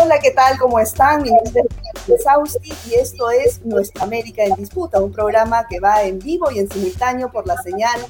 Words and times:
Hola, 0.00 0.20
¿qué 0.20 0.30
tal? 0.30 0.56
¿Cómo 0.58 0.78
están? 0.78 1.22
Mi 1.22 1.30
nombre 1.30 1.64
es 2.06 2.22
Sausti 2.22 2.72
y 2.88 2.94
esto 2.94 3.30
es 3.30 3.64
Nuestra 3.64 4.04
América 4.04 4.44
en 4.44 4.54
Disputa, 4.54 5.00
un 5.00 5.10
programa 5.10 5.66
que 5.66 5.80
va 5.80 6.04
en 6.04 6.20
vivo 6.20 6.52
y 6.52 6.60
en 6.60 6.70
simultáneo 6.70 7.32
por 7.32 7.48
la 7.48 7.56
señal 7.62 8.00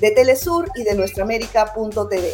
de 0.00 0.10
Telesur 0.12 0.70
y 0.74 0.84
de 0.84 0.94
nuestraamérica.tv. 0.94 2.32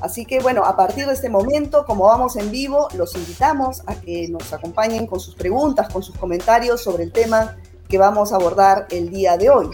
Así 0.00 0.26
que 0.26 0.40
bueno, 0.40 0.64
a 0.64 0.76
partir 0.76 1.06
de 1.06 1.12
este 1.12 1.28
momento, 1.28 1.86
como 1.86 2.06
vamos 2.06 2.34
en 2.34 2.50
vivo, 2.50 2.88
los 2.96 3.14
invitamos 3.14 3.82
a 3.86 3.94
que 3.94 4.26
nos 4.26 4.52
acompañen 4.52 5.06
con 5.06 5.20
sus 5.20 5.36
preguntas, 5.36 5.88
con 5.92 6.02
sus 6.02 6.16
comentarios 6.16 6.82
sobre 6.82 7.04
el 7.04 7.12
tema 7.12 7.56
que 7.88 7.96
vamos 7.96 8.32
a 8.32 8.36
abordar 8.36 8.88
el 8.90 9.10
día 9.10 9.36
de 9.36 9.50
hoy. 9.50 9.68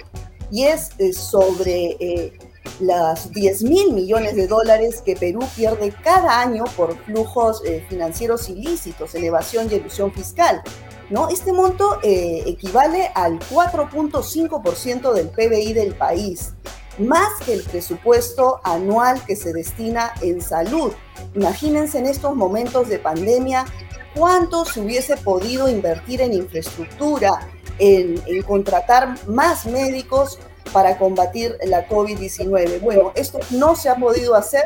Y 0.51 0.65
es 0.65 0.91
eh, 0.99 1.15
sobre 1.15 1.97
eh, 2.01 2.39
las 2.81 3.31
10 3.33 3.63
mil 3.65 3.93
millones 3.93 4.37
de 4.37 4.47
dólares 4.47 5.03
que 5.05 5.17
Perú 5.17 5.41
pierde 5.57 5.93
cada 6.03 6.41
año 6.41 6.65
por 6.77 6.97
flujos 7.05 7.63
eh, 7.65 7.85
financieros 7.89 8.49
ilícitos, 8.49 9.15
elevación 9.15 9.69
y 9.71 9.75
ilusión 9.77 10.13
fiscal. 10.13 10.63
¿no? 11.11 11.29
Este 11.31 11.53
monto 11.53 11.99
equivale 12.03 13.11
al 13.15 13.39
4.5% 13.39 15.13
del 15.15 15.29
PBI 15.29 15.73
del 15.73 15.95
país 15.95 16.53
más 16.99 17.29
que 17.45 17.55
el 17.55 17.63
presupuesto 17.63 18.61
anual 18.65 19.21
que 19.25 19.37
se 19.37 19.53
destina 19.53 20.13
en 20.21 20.41
salud. 20.41 20.93
Imagínense 21.35 21.99
en 21.99 22.07
estos 22.07 22.35
momentos 22.35 22.89
de 22.89 22.99
pandemia 22.99 23.65
cuánto 24.15 24.65
se 24.65 24.81
hubiese 24.81 25.17
podido 25.17 25.69
invertir 25.69 26.21
en 26.21 26.33
infraestructura, 26.33 27.49
en, 27.79 28.21
contratar 28.43 29.15
más 29.29 29.67
médicos 29.67 30.39
para 30.73 30.99
combatir 30.99 31.57
la 31.65 31.89
COVID-19. 31.89 32.81
Bueno, 32.81 33.13
esto 33.15 33.41
no 33.51 33.77
se 33.77 33.89
ha 33.89 33.97
podido 33.97 34.35
hacer 34.35 34.65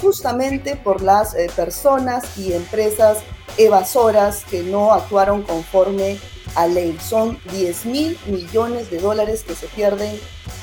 justamente 0.00 0.76
por 0.76 1.02
las 1.02 1.34
eh, 1.34 1.50
personas 1.54 2.38
y 2.38 2.52
empresas 2.52 3.18
evasoras 3.58 4.44
que 4.50 4.62
no 4.62 4.92
actuaron 4.92 5.42
conforme 5.42 6.18
a 6.54 6.66
ley. 6.66 6.96
Son 7.00 7.38
10 7.52 7.86
mil 7.86 8.18
millones 8.26 8.90
de 8.90 8.98
dólares 8.98 9.44
que 9.46 9.54
se 9.54 9.66
pierden 9.66 10.18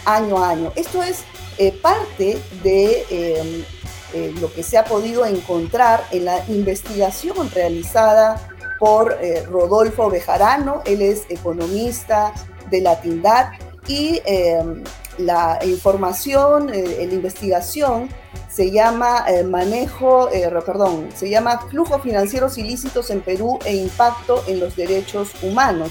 año 0.05 0.43
a 0.43 0.49
año. 0.49 0.71
Esto 0.75 1.03
es 1.03 1.23
eh, 1.57 1.71
parte 1.71 2.41
de 2.63 3.05
em, 3.09 3.63
eh, 4.13 4.33
lo 4.39 4.51
que 4.53 4.63
se 4.63 4.77
ha 4.77 4.85
podido 4.85 5.25
encontrar 5.25 6.03
en 6.11 6.25
la 6.25 6.43
investigación 6.47 7.49
realizada 7.51 8.49
por 8.79 9.17
eh, 9.21 9.43
Rodolfo 9.43 10.09
Bejarano, 10.09 10.81
él 10.85 11.01
es 11.01 11.23
economista 11.29 12.33
de 12.69 12.81
la 12.81 13.01
TINDAD 13.01 13.49
y 13.87 14.21
em, 14.25 14.83
la 15.17 15.59
información, 15.65 16.67
la 16.67 17.13
investigación 17.13 18.09
se 18.49 18.69
llama 18.71 19.25
manejo, 19.45 20.29
perdón, 20.65 21.09
se 21.15 21.29
llama 21.29 21.59
flujos 21.69 22.03
financieros 22.03 22.57
ilícitos 22.57 23.09
en 23.09 23.21
Perú 23.21 23.57
e 23.65 23.75
impacto 23.75 24.43
en 24.47 24.59
los 24.59 24.75
derechos 24.75 25.29
humanos. 25.41 25.89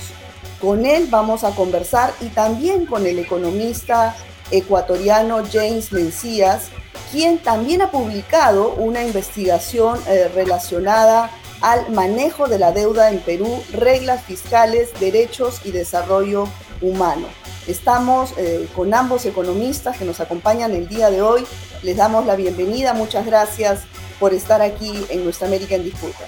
Con 0.61 0.86
él 0.86 1.08
vamos 1.11 1.44
a 1.44 1.50
conversar 1.50 2.12
y 2.20 2.27
también 2.28 2.86
con 2.86 3.06
el 3.06 3.19
economista 3.19 4.16
ecuatoriano 4.50 5.42
James 5.53 5.92
Mencías, 5.92 6.69
quien 7.10 7.38
también 7.38 7.83
ha 7.83 7.91
publicado 7.91 8.75
una 8.75 9.05
investigación 9.05 9.98
eh, 10.08 10.28
relacionada 10.34 11.31
al 11.60 11.91
manejo 11.91 12.48
de 12.48 12.58
la 12.58 12.72
deuda 12.72 13.10
en 13.10 13.20
Perú, 13.20 13.62
reglas 13.72 14.22
fiscales, 14.25 14.91
derechos 15.00 15.60
y 15.64 15.72
desarrollo 15.72 16.48
humano. 16.81 17.27
Estamos 17.67 18.33
eh, 18.36 18.69
con 18.77 18.95
ambos 18.95 19.27
economistas 19.27 19.98
que 19.98 20.05
nos 20.05 20.20
acompañan 20.20 20.72
el 20.72 20.89
día 20.89 21.11
de 21.11 21.22
hoy. 21.22 21.45
Les 21.83 21.97
damos 21.97 22.25
la 22.27 22.36
bienvenida. 22.36 22.95
Muchas 22.95 23.27
gracias 23.27 23.83
por 24.20 24.33
estar 24.33 24.62
aquí 24.62 25.05
en 25.09 25.25
Nuestra 25.25 25.48
América 25.48 25.75
en 25.75 25.84
Disputa. 25.84 26.25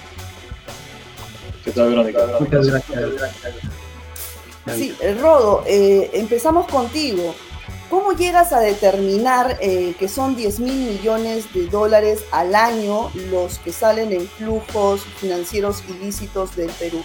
¿Qué 1.63 1.71
tal, 1.71 1.89
Verónica? 1.89 2.19
Muchas 2.39 2.67
gracias. 2.67 2.99
Sí, 4.75 4.95
Rodo, 5.19 5.63
eh, 5.65 6.09
empezamos 6.13 6.67
contigo. 6.67 7.33
¿Cómo 7.89 8.13
llegas 8.13 8.53
a 8.53 8.59
determinar 8.59 9.57
eh, 9.61 9.95
que 9.97 10.07
son 10.07 10.35
10 10.35 10.59
mil 10.59 10.75
millones 10.75 11.51
de 11.53 11.65
dólares 11.67 12.23
al 12.31 12.53
año 12.53 13.09
los 13.31 13.57
que 13.59 13.71
salen 13.71 14.13
en 14.13 14.27
flujos 14.27 15.01
financieros 15.19 15.83
ilícitos 15.89 16.55
del 16.55 16.69
Perú? 16.71 17.01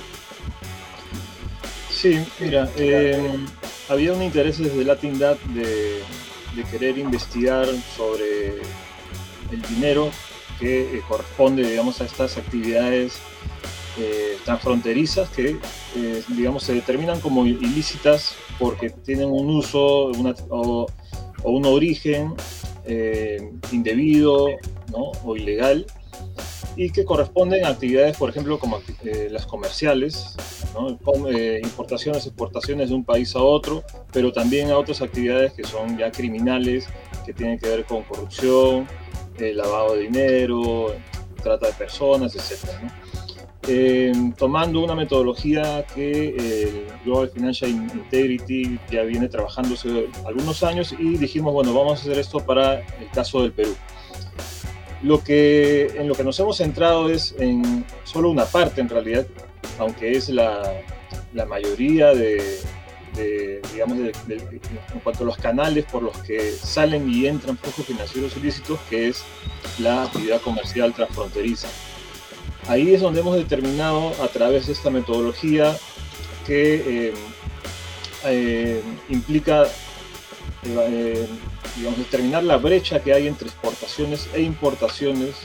Sí, 1.90 2.22
mira, 2.38 2.68
eh, 2.76 3.38
había 3.88 4.12
un 4.12 4.22
interés 4.22 4.58
desde 4.58 4.84
Latindad 4.84 5.36
de, 5.54 6.00
de 6.54 6.64
querer 6.70 6.98
investigar 6.98 7.66
sobre 7.96 8.60
el 9.50 9.62
dinero 9.68 10.10
que 10.58 11.00
corresponde, 11.08 11.68
digamos, 11.68 12.00
a 12.00 12.04
estas 12.04 12.36
actividades 12.36 13.20
eh, 13.96 14.38
transfronterizas 14.44 15.28
que, 15.28 15.56
eh, 15.96 16.22
digamos, 16.28 16.64
se 16.64 16.74
determinan 16.74 17.20
como 17.20 17.46
ilícitas 17.46 18.34
porque 18.58 18.90
tienen 18.90 19.28
un 19.28 19.48
uso 19.50 20.10
o, 20.48 20.86
un 21.44 21.64
origen 21.64 22.34
eh, 22.86 23.52
indebido 23.70 24.48
o 24.92 25.36
ilegal 25.36 25.86
y 26.76 26.90
que 26.90 27.04
corresponden 27.04 27.64
a 27.64 27.68
actividades, 27.68 28.16
por 28.16 28.30
ejemplo, 28.30 28.58
como 28.58 28.80
las 29.30 29.46
comerciales, 29.46 30.36
importaciones, 31.62 32.26
exportaciones 32.26 32.88
de 32.88 32.94
un 32.94 33.04
país 33.04 33.34
a 33.36 33.40
otro, 33.40 33.84
pero 34.12 34.32
también 34.32 34.70
a 34.70 34.78
otras 34.78 35.00
actividades 35.02 35.52
que 35.52 35.64
son 35.64 35.96
ya 35.96 36.10
criminales, 36.10 36.86
que 37.24 37.32
tienen 37.32 37.58
que 37.58 37.68
ver 37.68 37.84
con 37.84 38.02
corrupción, 38.02 38.86
lavado 39.38 39.94
de 39.94 40.02
dinero, 40.02 40.94
trata 41.42 41.66
de 41.68 41.72
personas, 41.74 42.34
etc. 42.34 42.70
Eh, 43.66 44.12
tomando 44.36 44.84
una 44.84 44.94
metodología 44.94 45.86
que 45.94 46.28
el 46.28 46.36
eh, 46.38 46.86
Global 47.04 47.30
Financial 47.30 47.70
Integrity 47.70 48.78
ya 48.90 49.02
viene 49.04 49.26
trabajando 49.28 49.74
hace 49.74 50.10
algunos 50.26 50.62
años 50.62 50.94
y 50.98 51.16
dijimos, 51.16 51.54
bueno, 51.54 51.72
vamos 51.72 51.98
a 51.98 52.02
hacer 52.02 52.18
esto 52.18 52.40
para 52.40 52.80
el 52.80 53.10
caso 53.14 53.42
del 53.42 53.52
Perú. 53.52 53.74
Lo 55.04 55.22
que, 55.22 55.92
en 55.96 56.08
lo 56.08 56.14
que 56.14 56.24
nos 56.24 56.40
hemos 56.40 56.56
centrado 56.56 57.10
es 57.10 57.34
en 57.38 57.84
solo 58.04 58.30
una 58.30 58.46
parte, 58.46 58.80
en 58.80 58.88
realidad, 58.88 59.26
aunque 59.78 60.12
es 60.12 60.30
la, 60.30 60.62
la 61.34 61.44
mayoría 61.44 62.14
de, 62.14 62.60
digamos, 63.74 63.98
en 63.98 65.00
cuanto 65.02 65.24
a 65.24 65.26
los 65.26 65.36
canales 65.36 65.84
por 65.84 66.02
los 66.02 66.16
que 66.18 66.52
salen 66.52 67.08
y 67.12 67.26
entran 67.26 67.58
flujos 67.58 67.84
financieros 67.84 68.34
ilícitos, 68.38 68.80
que 68.88 69.08
es 69.08 69.22
la 69.78 70.04
actividad 70.04 70.40
comercial 70.40 70.94
transfronteriza. 70.94 71.68
Ahí 72.66 72.94
es 72.94 73.02
donde 73.02 73.20
hemos 73.20 73.36
determinado 73.36 74.10
a 74.22 74.28
través 74.28 74.68
de 74.68 74.72
esta 74.72 74.88
metodología 74.88 75.76
que 76.46 77.08
eh, 77.08 77.14
eh, 78.24 78.82
implica 79.10 79.64
eh, 80.64 81.26
digamos, 81.76 81.98
determinar 81.98 82.44
la 82.44 82.56
brecha 82.56 83.02
que 83.02 83.12
hay 83.12 83.26
entre 83.26 83.48
exportaciones 83.48 84.28
e 84.34 84.42
importaciones 84.42 85.36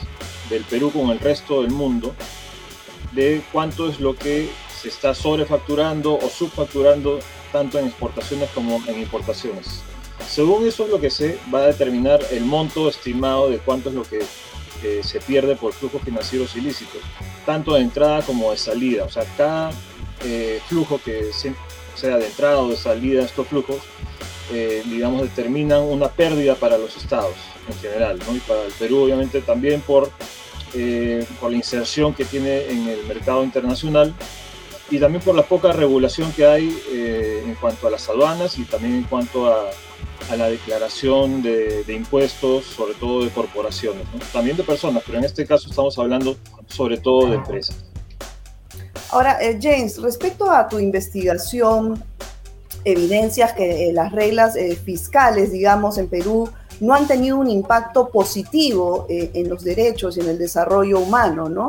del 0.48 0.64
Perú 0.64 0.90
con 0.90 1.10
el 1.10 1.18
resto 1.18 1.62
del 1.62 1.70
mundo, 1.70 2.14
de 3.12 3.42
cuánto 3.52 3.88
es 3.88 4.00
lo 4.00 4.14
que 4.14 4.48
se 4.80 4.88
está 4.88 5.14
sobrefacturando 5.14 6.14
o 6.14 6.28
subfacturando 6.28 7.18
tanto 7.52 7.78
en 7.78 7.86
exportaciones 7.86 8.48
como 8.50 8.82
en 8.86 9.00
importaciones. 9.00 9.82
Según 10.28 10.66
eso 10.66 10.84
es 10.84 10.90
lo 10.90 11.00
que 11.00 11.10
se 11.10 11.38
va 11.52 11.60
a 11.60 11.66
determinar 11.66 12.20
el 12.30 12.44
monto 12.44 12.88
estimado 12.88 13.50
de 13.50 13.58
cuánto 13.58 13.88
es 13.88 13.94
lo 13.94 14.02
que 14.02 14.24
se 15.02 15.20
pierde 15.20 15.56
por 15.56 15.72
flujos 15.72 16.02
financieros 16.02 16.56
ilícitos, 16.56 17.02
tanto 17.44 17.74
de 17.74 17.82
entrada 17.82 18.22
como 18.22 18.50
de 18.50 18.56
salida. 18.56 19.04
O 19.04 19.08
sea, 19.08 19.24
cada 19.36 19.70
eh, 20.24 20.60
flujo 20.68 21.00
que 21.04 21.30
sea 21.94 22.16
de 22.16 22.26
entrada 22.26 22.58
o 22.58 22.68
de 22.68 22.76
salida 22.76 23.24
estos 23.24 23.46
flujos, 23.48 23.78
eh, 24.52 24.82
digamos, 24.86 25.22
determinan 25.22 25.82
una 25.82 26.08
pérdida 26.08 26.54
para 26.54 26.78
los 26.78 26.96
estados 26.96 27.34
en 27.68 27.74
general, 27.78 28.18
¿no? 28.26 28.36
y 28.36 28.40
para 28.40 28.64
el 28.64 28.72
Perú 28.72 29.04
obviamente 29.04 29.40
también 29.40 29.80
por, 29.80 30.10
eh, 30.74 31.24
por 31.40 31.50
la 31.50 31.56
inserción 31.56 32.14
que 32.14 32.24
tiene 32.24 32.70
en 32.70 32.88
el 32.88 33.04
mercado 33.06 33.44
internacional 33.44 34.14
y 34.90 34.98
también 34.98 35.22
por 35.22 35.34
la 35.34 35.44
poca 35.44 35.72
regulación 35.72 36.32
que 36.32 36.46
hay 36.46 36.76
en 36.92 37.54
cuanto 37.54 37.86
a 37.86 37.90
las 37.90 38.08
aduanas 38.08 38.58
y 38.58 38.64
también 38.64 38.94
en 38.94 39.04
cuanto 39.04 39.46
a 39.46 39.70
a 40.30 40.36
la 40.36 40.48
declaración 40.48 41.42
de, 41.42 41.84
impuestos, 41.88 42.64
sobre 42.64 42.94
todo 42.94 43.24
de 43.24 43.30
corporaciones, 43.30 44.06
también 44.32 44.56
de 44.56 44.62
personas, 44.62 45.02
pero 45.04 45.18
en 45.18 45.24
este 45.24 45.46
caso 45.46 45.68
estamos 45.68 45.98
hablando 45.98 46.36
sobre 46.66 46.98
todo 46.98 47.28
de 47.28 47.36
empresas. 47.36 47.84
Ahora, 49.10 49.42
eh, 49.42 49.58
James, 49.60 50.00
respecto 50.00 50.48
a 50.50 50.68
tu 50.68 50.78
investigación, 50.78 52.02
evidencias 52.84 53.52
que 53.52 53.88
eh, 53.88 53.92
las 53.92 54.12
reglas 54.12 54.56
eh, 54.56 54.76
fiscales, 54.76 55.52
digamos, 55.52 55.98
en 55.98 56.08
Perú 56.08 56.48
no 56.80 56.94
han 56.94 57.06
tenido 57.06 57.36
un 57.36 57.50
impacto 57.50 58.08
positivo 58.08 59.04
en 59.10 59.50
los 59.50 59.64
derechos 59.64 60.16
y 60.16 60.20
en 60.20 60.30
el 60.30 60.38
desarrollo 60.38 60.98
humano, 60.98 61.50
¿no? 61.50 61.68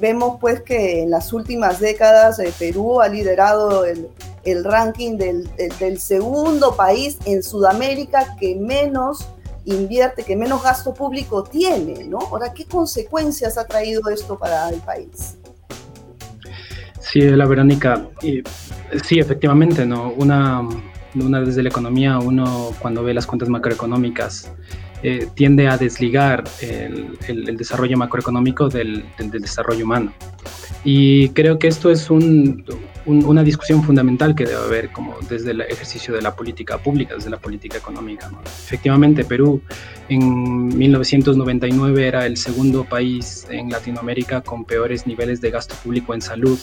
vemos 0.00 0.38
pues 0.40 0.62
que 0.62 1.02
en 1.02 1.10
las 1.10 1.32
últimas 1.32 1.80
décadas 1.80 2.40
Perú 2.56 3.00
ha 3.00 3.08
liderado 3.08 3.84
el, 3.84 4.08
el 4.44 4.64
ranking 4.64 5.16
del, 5.16 6.00
segundo 6.00 6.74
país 6.74 7.18
en 7.24 7.42
Sudamérica 7.42 8.36
que 8.38 8.54
menos 8.54 9.28
invierte, 9.64 10.22
que 10.22 10.36
menos 10.36 10.62
gasto 10.62 10.94
público 10.94 11.44
tiene, 11.44 12.04
¿no? 12.04 12.18
Ahora, 12.18 12.52
¿qué 12.52 12.64
consecuencias 12.64 13.58
ha 13.58 13.66
traído 13.66 14.08
esto 14.08 14.38
para 14.38 14.68
el 14.70 14.80
país? 14.80 15.36
Sí, 17.10 17.22
la 17.22 17.44
Verónica. 17.44 18.06
sí, 19.02 19.18
efectivamente, 19.18 19.84
¿no? 19.84 20.12
Una, 20.12 20.62
una 21.16 21.40
desde 21.40 21.64
la 21.64 21.68
economía, 21.68 22.20
uno 22.20 22.70
cuando 22.78 23.02
ve 23.02 23.12
las 23.12 23.26
cuentas 23.26 23.48
macroeconómicas 23.48 24.52
eh, 25.02 25.26
tiende 25.34 25.66
a 25.66 25.76
desligar 25.76 26.44
el, 26.60 27.18
el, 27.26 27.56
desarrollo 27.56 27.96
macroeconómico 27.96 28.68
del, 28.68 29.04
del, 29.18 29.40
desarrollo 29.40 29.86
humano. 29.86 30.12
Y 30.84 31.30
creo 31.30 31.58
que 31.58 31.66
esto 31.66 31.90
es 31.90 32.10
un, 32.10 32.64
una 33.06 33.42
discusión 33.42 33.82
fundamental 33.82 34.36
que 34.36 34.44
debe 34.44 34.62
haber 34.62 34.92
como 34.92 35.16
desde 35.28 35.50
el 35.50 35.62
ejercicio 35.62 36.14
de 36.14 36.22
la 36.22 36.36
política 36.36 36.78
pública, 36.78 37.16
desde 37.16 37.30
la 37.30 37.38
política 37.38 37.78
económica. 37.78 38.30
Efectivamente, 38.44 39.24
Perú 39.24 39.60
en 40.08 40.78
1999 40.78 42.06
era 42.06 42.24
el 42.24 42.36
segundo 42.36 42.84
país 42.84 43.48
en 43.50 43.68
Latinoamérica 43.68 44.42
con 44.42 44.64
peores 44.64 45.08
niveles 45.08 45.40
de 45.40 45.50
gasto 45.50 45.74
público 45.82 46.14
en 46.14 46.20
salud 46.20 46.58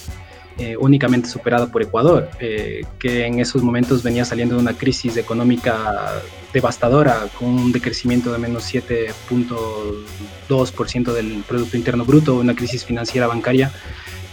eh, 0.59 0.75
únicamente 0.77 1.29
superado 1.29 1.71
por 1.71 1.83
Ecuador, 1.83 2.31
eh, 2.39 2.83
que 2.97 3.27
en 3.27 3.39
esos 3.39 3.61
momentos 3.61 4.01
venía 4.01 4.25
saliendo 4.25 4.55
de 4.55 4.61
una 4.61 4.73
crisis 4.73 5.15
económica 5.17 6.19
devastadora, 6.51 7.27
con 7.37 7.49
un 7.49 7.71
decrecimiento 7.71 8.31
de 8.31 8.39
menos 8.39 8.73
7.2% 8.73 11.13
del 11.13 11.43
Producto 11.47 11.77
Interno 11.77 12.05
Bruto, 12.05 12.33
una 12.35 12.55
crisis 12.55 12.83
financiera 12.83 13.27
bancaria 13.27 13.71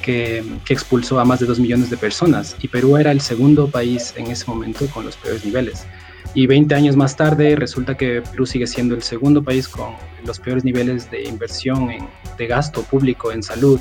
que, 0.00 0.42
que, 0.64 0.72
expulsó 0.72 1.20
a 1.20 1.26
más 1.26 1.40
de 1.40 1.46
2 1.46 1.60
millones 1.60 1.90
de 1.90 1.98
personas. 1.98 2.56
Y 2.62 2.68
Perú 2.68 2.96
era 2.96 3.12
el 3.12 3.20
segundo 3.20 3.68
país 3.68 4.14
en 4.16 4.28
ese 4.28 4.46
momento 4.46 4.86
con 4.88 5.04
los 5.04 5.16
peores 5.16 5.44
niveles. 5.44 5.84
Y 6.32 6.46
20 6.46 6.74
años 6.74 6.96
más 6.96 7.16
tarde 7.16 7.54
resulta 7.54 7.96
que 7.96 8.22
Perú 8.22 8.46
sigue 8.46 8.66
siendo 8.66 8.94
el 8.94 9.02
segundo 9.02 9.42
país 9.42 9.68
con 9.68 9.94
los 10.24 10.40
peores 10.40 10.64
niveles 10.64 11.10
de 11.10 11.24
inversión 11.24 11.90
en, 11.90 12.08
de 12.36 12.46
gasto 12.46 12.82
público 12.82 13.32
en 13.32 13.42
salud 13.42 13.80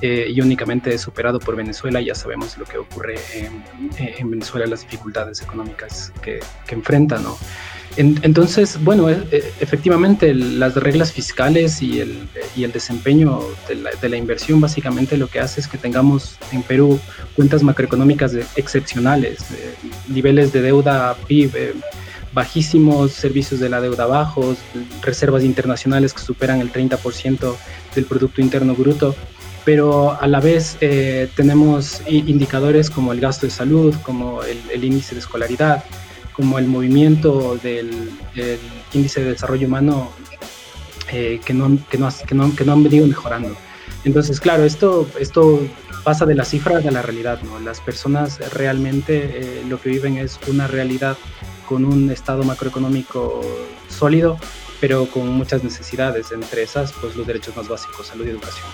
eh, 0.00 0.30
y 0.32 0.40
únicamente 0.40 0.96
superado 0.98 1.38
por 1.38 1.56
Venezuela. 1.56 2.00
Ya 2.00 2.14
sabemos 2.14 2.56
lo 2.58 2.64
que 2.64 2.78
ocurre 2.78 3.16
en, 3.34 3.62
en 3.98 4.30
Venezuela, 4.30 4.66
las 4.66 4.82
dificultades 4.82 5.42
económicas 5.42 6.12
que, 6.22 6.40
que 6.66 6.74
enfrentan. 6.74 7.22
¿no? 7.22 7.36
entonces, 7.96 8.82
bueno, 8.82 9.08
e, 9.10 9.14
e, 9.30 9.52
efectivamente 9.60 10.32
las 10.34 10.74
reglas 10.76 11.12
fiscales 11.12 11.82
y 11.82 12.00
el, 12.00 12.28
desempeño 12.72 13.40
de 13.68 14.08
la, 14.08 14.16
inversión 14.16 14.60
básicamente 14.60 15.16
lo 15.16 15.28
que 15.28 15.40
hace 15.40 15.60
es 15.60 15.66
que 15.66 15.78
tengamos 15.78 16.36
en 16.52 16.62
Perú 16.62 17.00
cuentas 17.34 17.62
macroeconómicas 17.62 18.34
excepcionales, 18.56 19.50
eh, 19.50 19.74
niveles 20.08 20.52
de 20.52 20.62
deuda 20.62 21.16
PIB 21.26 21.56
eh, 21.56 21.74
bajísimos, 22.32 23.12
servicios 23.12 23.58
de 23.60 23.68
la 23.68 23.80
deuda 23.80 24.06
bajos, 24.06 24.58
reservas 25.02 25.42
internacionales 25.42 26.12
que 26.12 26.20
superan 26.20 26.60
el 26.60 26.72
30% 26.72 27.56
del 27.94 28.04
Producto 28.04 28.40
Interno 28.40 28.74
Bruto 28.74 29.14
pero 29.64 30.20
a 30.20 30.26
la 30.26 30.40
vez 30.40 30.76
eh, 30.80 31.28
tenemos 31.36 32.02
indicadores 32.06 32.90
como 32.90 33.12
el 33.12 33.20
gasto 33.20 33.46
de 33.46 33.50
salud, 33.50 33.94
como 34.02 34.42
el, 34.42 34.84
índice 34.84 35.14
de 35.14 35.20
escolaridad, 35.20 35.84
como 36.32 36.58
el 36.58 36.66
movimiento 36.66 37.58
del, 37.62 38.10
índice 38.92 39.22
de 39.22 39.32
desarrollo 39.32 39.66
humano 39.66 40.10
eh, 41.12 41.40
que, 41.44 41.52
no, 41.52 41.78
que, 41.90 41.98
no, 41.98 42.08
que, 42.26 42.34
no, 42.34 42.56
que, 42.56 42.64
no, 42.64 42.72
han 42.72 42.82
venido 42.82 43.06
mejorando. 43.06 43.54
Entonces, 44.04 44.40
claro, 44.40 44.64
esto, 44.64 45.06
esto 45.20 45.60
pasa 46.04 46.24
de 46.24 46.34
las 46.34 46.48
cifras 46.48 46.86
a 46.86 46.90
la 46.90 47.02
realidad. 47.02 47.40
¿no? 47.42 47.60
Las 47.60 47.80
personas 47.80 48.40
realmente 48.54 49.40
eh, 49.40 49.64
lo 49.68 49.80
que 49.80 49.90
viven 49.90 50.16
es 50.16 50.40
una 50.46 50.66
realidad 50.66 51.18
con 51.66 51.84
un 51.84 52.10
estado 52.10 52.42
macroeconómico 52.44 53.42
sólido, 53.88 54.38
pero 54.80 55.06
con 55.06 55.28
muchas 55.28 55.62
necesidades, 55.62 56.32
entre 56.32 56.62
esas, 56.62 56.92
pues 56.92 57.14
los 57.14 57.26
derechos 57.26 57.54
más 57.56 57.68
básicos, 57.68 58.06
salud 58.06 58.26
y 58.26 58.30
educación. 58.30 58.66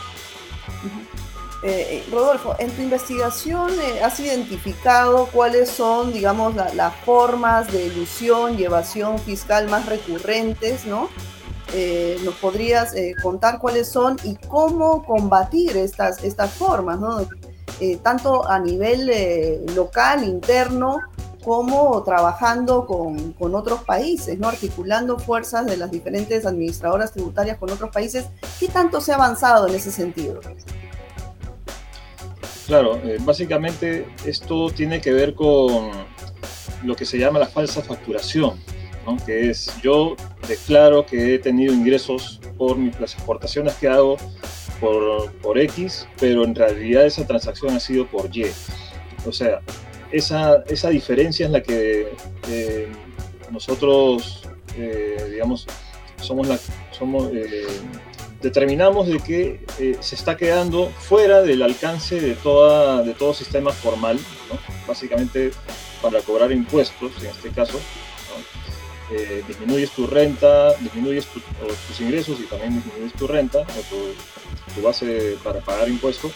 Eh, 1.63 2.05
Rodolfo, 2.13 2.55
en 2.59 2.71
tu 2.71 2.83
investigación 2.83 3.73
eh, 3.81 4.01
has 4.01 4.21
identificado 4.21 5.27
cuáles 5.33 5.69
son, 5.69 6.13
digamos, 6.13 6.55
las 6.55 6.95
formas 7.05 7.73
de 7.73 7.87
ilusión 7.87 8.57
y 8.61 8.67
fiscal 9.19 9.69
más 9.69 9.87
recurrentes, 9.87 10.87
¿no? 10.87 11.09
Eh, 11.73 12.21
¿Nos 12.25 12.35
podrías 12.37 12.95
contar 13.21 13.59
cuáles 13.59 13.89
son 13.89 14.17
y 14.23 14.37
cómo 14.37 15.05
combatir 15.05 15.77
estas, 15.77 16.23
estas 16.23 16.53
formas, 16.53 17.01
¿no? 17.01 17.29
tanto 18.03 18.49
a 18.49 18.59
nivel 18.59 19.13
local, 19.75 20.25
interno, 20.25 20.99
como 21.47 22.03
trabajando 22.03 22.87
con, 22.87 23.33
con, 23.35 23.55
otros 23.55 23.85
países, 23.85 24.37
¿no? 24.37 24.49
articulando 24.49 25.17
fuerzas 25.17 25.65
de 25.65 25.77
las 25.77 25.93
diferentes 25.93 26.45
administradoras 26.45 27.13
tributarias 27.13 27.57
con 27.57 27.71
otros 27.71 27.91
países. 27.91 28.27
¿Qué 28.59 28.67
tanto 28.67 29.01
se 29.01 29.13
ha 29.13 29.15
avanzado 29.15 29.69
en 29.69 29.77
ese 29.77 29.93
sentido? 29.93 30.41
Claro, 32.67 32.97
eh, 32.97 33.19
básicamente 33.21 34.09
esto 34.25 34.71
tiene 34.71 35.01
que 35.01 35.13
ver 35.13 35.37
con 35.37 35.93
lo 36.83 36.97
que 36.97 37.05
se 37.05 37.17
llama 37.17 37.39
la 37.39 37.47
falsa 37.47 37.81
facturación, 37.81 38.59
que 39.25 39.49
es 39.51 39.71
yo 39.81 40.17
declaro 40.49 41.07
que 41.07 41.37
he 41.37 41.39
tenido 41.39 41.73
ingresos 41.73 42.41
por 42.59 42.77
las 43.01 43.15
exportaciones 43.15 43.75
que 43.75 43.87
hago 43.87 44.17
por 44.81 45.59
X, 45.61 46.09
pero 46.19 46.43
en 46.43 46.57
realidad 46.57 47.07
esa 47.07 47.25
transacción 47.25 47.77
ha 47.77 47.79
sido 47.79 48.05
por 48.09 48.37
Y. 48.37 48.47
O 49.25 49.33
sea, 49.33 49.61
esa, 50.11 50.63
esa 50.69 50.91
diferencia 50.91 51.47
es 51.47 51.53
la 51.53 51.63
que 51.63 52.13
eh, 52.49 52.89
nosotros, 53.51 54.43
eh, 54.77 55.29
digamos, 55.31 55.67
somos 56.21 56.49
la, 56.49 56.59
somos, 56.91 57.31
determinamos 58.47 59.09
de 59.09 59.19
que 59.21 59.61
eh, 59.79 59.97
se 60.01 60.15
está 60.15 60.37
quedando 60.37 60.89
fuera 60.99 61.43
del 61.43 61.63
alcance 61.63 62.21
de, 62.21 62.35
toda, 62.35 63.03
de 63.03 63.15
todo 63.15 63.35
sistema 63.35 63.73
formal, 63.73 64.19
básicamente 64.87 65.51
para 66.03 66.21
cobrar 66.21 66.53
impuestos, 66.53 67.13
en 67.21 67.31
este 67.31 67.51
caso. 67.51 67.81
Eh, 69.11 69.45
disminuyes 69.47 69.91
tu 69.91 70.07
renta, 70.07 70.75
disminuyes 70.75 71.27
tus 71.27 72.01
ingresos 72.01 72.41
y 72.41 72.45
también 72.45 72.75
disminuyes 72.75 73.13
tu 73.13 73.27
renta 73.29 73.61
o 73.61 74.75
tu, 74.75 74.83
base 74.83 75.39
para 75.43 75.61
pagar 75.61 75.89
impuestos, 75.89 76.33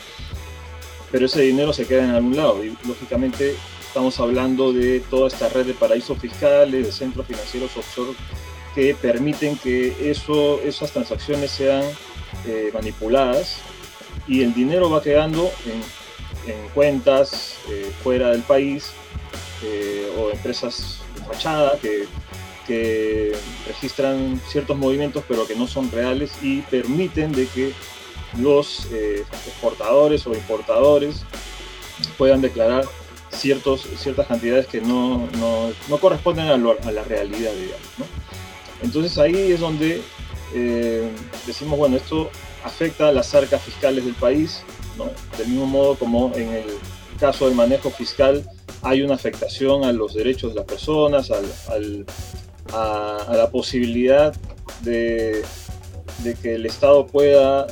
pero 1.11 1.27
ese 1.27 1.43
dinero 1.43 1.73
se 1.73 1.87
queda 1.87 2.05
en 2.05 2.11
algún 2.11 2.37
lado. 2.37 2.65
Y 2.65 2.77
lógicamente 2.87 3.57
estamos 3.87 4.19
hablando 4.21 4.73
de 4.73 5.01
toda 5.01 5.29
esta 5.29 5.49
red 5.49 5.67
de 5.67 5.75
paraísos 5.75 6.19
fiscales, 6.19 6.87
de 6.87 6.93
centros 6.93 7.27
financieros 7.27 7.77
offshore 7.77 8.12
que 8.75 8.95
permiten 8.95 9.57
que 9.57 10.11
eso, 10.11 10.61
esas 10.62 10.93
transacciones 10.93 11.51
sean 11.51 11.83
eh, 12.47 12.71
manipuladas. 12.73 13.59
Y 14.29 14.43
el 14.43 14.55
dinero 14.55 14.90
va 14.90 15.02
quedando 15.02 15.50
en, 15.67 15.83
en 16.50 16.69
cuentas 16.69 17.57
eh, 17.69 17.90
fuera 18.02 18.31
del 18.31 18.43
país 18.43 18.93
eh, 19.62 20.11
o 20.17 20.31
empresas 20.31 21.00
de 21.14 21.21
fachada 21.23 21.79
que, 21.81 22.07
que, 22.67 23.33
registran 23.67 24.40
ciertos 24.49 24.76
movimientos 24.76 25.23
pero 25.29 25.47
que 25.47 25.55
no 25.55 25.67
son 25.67 25.90
reales 25.90 26.33
y 26.43 26.62
permiten 26.62 27.33
de 27.33 27.47
que 27.47 27.73
los 28.39 28.87
exportadores 28.93 30.27
o 30.27 30.33
importadores 30.33 31.25
puedan 32.17 32.41
declarar 32.41 32.85
ciertas 33.31 34.27
cantidades 34.27 34.67
que 34.67 34.81
no, 34.81 35.29
no, 35.39 35.71
no 35.89 35.99
corresponden 35.99 36.49
a, 36.49 36.57
la 36.57 37.05
realidad, 37.05 37.53
digamos. 37.53 37.99
¿no? 37.99 38.05
Entonces 38.83 39.19
ahí 39.19 39.53
es 39.53 39.61
donde 39.61 40.03
eh, 40.55 41.11
decimos, 41.47 41.79
bueno, 41.79 41.97
esto 41.97 42.31
afecta 42.65 43.09
a 43.09 43.13
las 43.13 43.35
arcas 43.35 43.63
fiscales 43.63 44.05
del 44.05 44.15
país, 44.15 44.63
del 45.39 45.49
mismo 45.49 45.67
modo 45.67 45.95
como 45.95 46.33
en 46.35 46.53
el 46.53 46.65
caso 47.19 47.47
del 47.47 47.55
manejo 47.55 47.91
fiscal 47.91 48.45
hay 48.83 49.03
una 49.03 49.15
afectación 49.15 49.85
a 49.85 49.93
los 49.93 50.15
derechos 50.15 50.53
de 50.55 50.61
las 50.61 50.67
personas, 50.67 51.31
a, 51.31 51.41
la 53.35 53.51
posibilidad 53.51 54.35
de, 54.83 55.43
que 56.43 56.55
el 56.55 56.67
Estado 56.67 57.07
pueda 57.07 57.67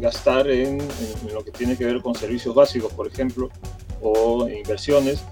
gastar 0.00 0.50
en, 0.50 0.80
en, 0.80 1.34
lo 1.34 1.44
que 1.44 1.50
tiene 1.50 1.76
que 1.76 1.84
ver 1.84 2.00
con 2.00 2.14
servicios 2.14 2.54
básicos, 2.54 2.92
por 2.92 3.06
ejemplo, 3.06 3.50
o 4.00 4.48
inversiones. 4.48 5.22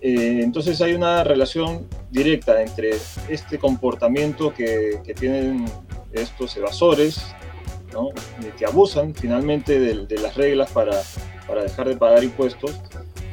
Eh, 0.00 0.40
entonces 0.42 0.80
hay 0.80 0.94
una 0.94 1.24
relación 1.24 1.86
directa 2.10 2.62
entre 2.62 2.90
este 3.28 3.58
comportamiento 3.58 4.54
que, 4.54 5.00
tienen 5.18 5.64
estos 6.12 6.56
evasores, 6.56 7.20
que 8.56 8.66
abusan 8.66 9.14
finalmente 9.14 9.80
de, 9.80 10.18
las 10.18 10.36
reglas 10.36 10.70
para, 10.70 11.02
para, 11.46 11.62
dejar 11.62 11.88
de 11.88 11.96
pagar 11.96 12.22
impuestos 12.22 12.72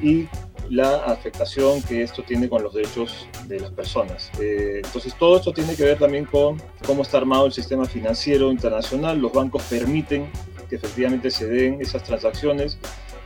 y 0.02 0.28
la 0.70 0.98
afectación 1.06 1.82
que 1.82 2.02
esto 2.02 2.24
tiene 2.24 2.50
con 2.50 2.64
los 2.64 2.74
derechos 2.74 3.28
de 3.48 3.60
las 3.60 3.72
personas. 3.72 4.32
Eh, 4.40 4.82
entonces 4.84 5.16
todo 5.18 5.38
esto 5.38 5.54
tiene 5.54 5.76
que 5.76 5.84
ver 5.84 5.98
también 5.98 6.26
con 6.26 6.62
cómo 6.86 7.04
está 7.04 7.18
armado 7.18 7.46
el 7.46 7.54
sistema 7.54 7.86
financiero 7.86 8.52
internacional. 8.52 9.20
Los 9.20 9.34
bancos 9.34 9.64
permiten 9.64 10.30
que 10.70 10.76
efectivamente 10.76 11.30
se 11.30 11.48
den 11.48 11.82
esas 11.82 12.04
transacciones 12.04 12.78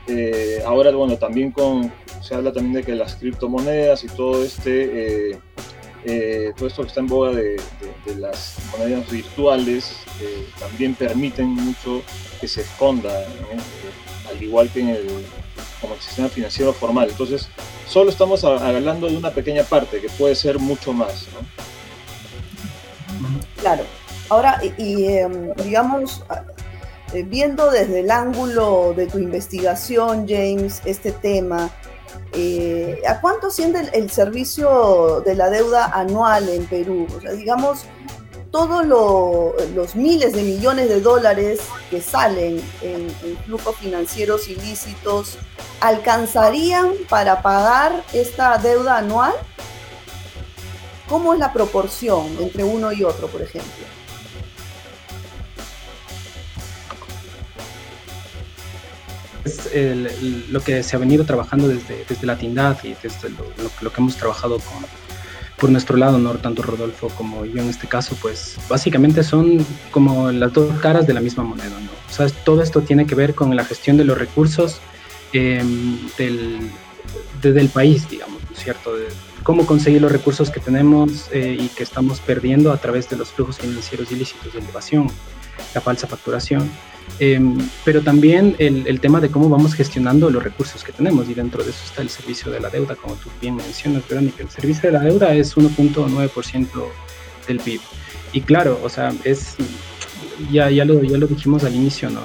eh, 0.08 0.62
ahora, 0.65 0.91
bueno, 0.91 1.17
también 1.17 1.51
con, 1.51 1.91
se 2.22 2.34
habla 2.34 2.51
también 2.51 2.74
de 2.74 2.84
que 2.84 2.96
las 2.96 3.15
criptomonedas 3.15 4.03
y 4.03 4.08
todo 4.08 4.43
este, 4.43 5.31
eh, 6.05 6.53
todo 6.58 6.67
esto 6.67 6.81
que 6.81 6.88
está 6.88 7.01
en 7.01 7.08
boga 7.08 7.31
de, 7.34 7.58
las 8.17 8.58
monedas 8.72 9.10
virtuales, 9.12 9.98
también 10.60 10.96
permiten 10.96 11.48
mucho 11.48 12.01
que 12.41 12.48
se 12.48 12.62
esconda, 12.62 13.24
al 14.29 14.41
igual 14.41 14.69
que 14.69 14.81
en 14.81 14.89
el, 14.89 15.07
como 15.81 15.93
el 15.95 16.01
sistema 16.01 16.29
financiero 16.29 16.74
formal. 16.74 17.09
Entonces, 17.09 17.48
solo 17.88 18.09
estamos 18.09 18.43
hablando 18.43 19.07
de 19.07 19.17
una 19.17 19.31
pequeña 19.31 19.63
parte 19.63 20.00
que 20.01 20.09
puede 20.09 20.36
ser 20.36 20.59
mucho 20.59 20.93
más. 20.93 21.27
Claro. 23.57 23.83
Ahora, 24.29 24.62
y, 24.77 25.07
em, 25.07 25.53
digamos, 25.55 26.24
eh, 27.13 27.24
viendo 27.24 27.71
desde 27.71 28.01
el 28.01 28.12
ángulo 28.12 28.93
de 28.95 29.07
tu 29.07 29.17
investigación, 29.17 30.27
James, 30.27 30.81
este 30.86 31.12
tema, 31.12 31.71
eh, 32.33 33.01
¿a 33.07 33.19
cuánto 33.21 33.48
asciende 33.48 33.89
el, 33.93 34.12
servicio 34.12 35.21
de 35.25 35.33
la 35.33 35.50
deuda 35.50 35.86
anual 35.86 36.48
en 36.50 36.65
Perú? 36.67 37.07
O 37.17 37.21
sea, 37.21 37.31
digamos, 37.31 37.86
todos 38.51 38.86
los 38.86 39.96
miles 39.96 40.34
de 40.34 40.44
millones 40.44 40.89
de 40.89 41.01
dólares 41.01 41.60
que 41.89 42.01
salen 42.01 42.62
en, 42.82 43.10
flujos 43.46 43.75
financieros 43.77 44.48
ilícitos, 44.48 45.38
¿alcanzarían 45.82 46.94
para 47.10 47.41
pagar 47.41 48.03
esta 48.13 48.58
deuda 48.58 48.98
anual? 48.98 49.34
¿Cómo 51.08 51.34
es 51.34 51.39
la 51.39 51.53
proporción 51.53 52.25
entre 52.39 52.63
uno 52.63 52.91
y 52.91 53.03
otro, 53.03 53.27
por 53.27 53.41
ejemplo? 53.41 53.86
Es 59.46 60.22
lo 60.50 60.60
que 60.62 60.84
se 60.84 60.96
ha 60.96 61.00
venido 61.00 61.24
trabajando 61.25 61.68
desde, 61.68 62.06
desde 62.08 62.27
la 62.27 62.38
Tindad 62.38 62.77
y 62.84 62.96
desde 63.01 63.29
lo, 63.29 63.91
que 63.91 64.01
hemos 64.01 64.15
trabajado 64.15 64.60
con, 64.60 65.09
por 65.60 65.70
nuestro 65.70 65.98
lado, 65.98 66.18
¿no? 66.18 66.32
tanto 66.36 66.62
Rodolfo 66.62 67.10
como 67.10 67.46
yo 67.46 67.62
en 67.62 67.70
este 67.70 67.88
caso, 67.88 68.16
pues 68.22 68.58
básicamente 68.70 69.24
son 69.24 69.66
como 69.92 70.32
las 70.32 70.54
dos 70.54 70.72
caras 70.80 71.06
de 71.06 71.13
la 71.13 71.22
misma 71.22 71.44
moneda. 71.44 71.80
¿no? 71.80 71.89
O 72.10 72.12
sea, 72.12 72.28
todo 72.44 72.62
esto 72.62 72.82
tiene 72.82 73.06
que 73.06 73.16
ver 73.16 73.36
con 73.36 73.56
la 73.56 73.66
gestión 73.66 73.98
de 73.98 74.06
los 74.06 74.18
recursos 74.18 74.80
em, 75.34 76.00
del, 76.18 76.72
del 77.42 77.70
país, 77.70 78.10
digamos, 78.10 78.42
¿no 78.44 78.56
es 78.56 78.63
cierto? 78.63 78.96
De 78.96 79.08
cómo 79.44 79.66
conseguir 79.66 80.01
los 80.01 80.12
recursos 80.12 80.50
que 80.50 80.60
tenemos 80.60 81.30
eh, 81.32 81.58
y 81.60 81.68
que 81.70 81.84
estamos 81.84 82.20
perdiendo 82.20 82.72
a 82.72 82.78
través 82.78 83.10
de 83.10 83.18
los 83.18 83.30
flujos 83.30 83.58
financieros 83.58 84.12
ilícitos 84.12 84.54
de 84.54 84.60
elevación, 84.60 85.10
la 85.74 85.82
falsa 85.82 86.08
facturación. 86.08 86.70
Em, 87.20 87.58
pero 87.84 88.01
también 88.01 88.56
el, 88.60 88.88
el, 88.88 89.01
tema 89.01 89.20
de 89.20 89.30
cómo 89.30 89.50
vamos 89.50 89.74
gestionando 89.74 90.30
los 90.30 90.44
recursos 90.44 90.84
que 90.84 90.92
tenemos 90.92 91.28
y 91.28 91.34
dentro 91.34 91.63
de 91.63 91.72
eso 91.72 91.80
está 91.86 92.01
el 92.01 92.10
servicio 92.10 92.51
de 92.51 92.60
la 92.60 92.70
deuda, 92.70 92.96
como 92.96 93.16
tú 93.16 93.30
bien 93.42 93.56
mencionas, 93.56 94.08
Verónica. 94.08 94.44
El 94.44 94.50
servicio 94.50 94.92
de 94.92 94.98
la 94.98 95.04
deuda 95.04 95.34
es 95.34 95.58
1.9% 95.58 96.68
del 97.48 97.60
PIB. 97.60 97.82
Y 98.32 98.42
claro, 98.42 98.80
o 98.84 98.89
sea, 98.89 99.12
es, 99.24 99.56
ya, 100.51 100.70
ya, 100.70 100.86
lo, 100.86 101.01
ya 101.04 101.18
lo 101.18 101.28
dijimos 101.28 101.63
al 101.63 101.75
inicio, 101.75 102.10
¿no? 102.10 102.22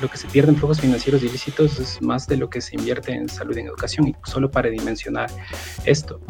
Lo 0.00 0.08
que 0.08 0.16
se 0.16 0.28
pierde 0.28 0.52
en 0.52 0.56
flujos 0.56 0.80
financieros 0.80 1.22
ilícitos 1.22 1.78
es 1.78 2.00
más 2.02 2.26
de 2.26 2.36
lo 2.36 2.48
que 2.48 2.60
se 2.60 2.76
invierte 2.76 3.12
en 3.12 3.28
salud 3.28 3.56
y 3.56 3.60
en 3.60 3.66
educación, 3.66 4.08
y 4.08 4.14
solo 4.24 4.50
para 4.50 4.68
dimensionar 4.68 5.30
esto. 5.84 6.20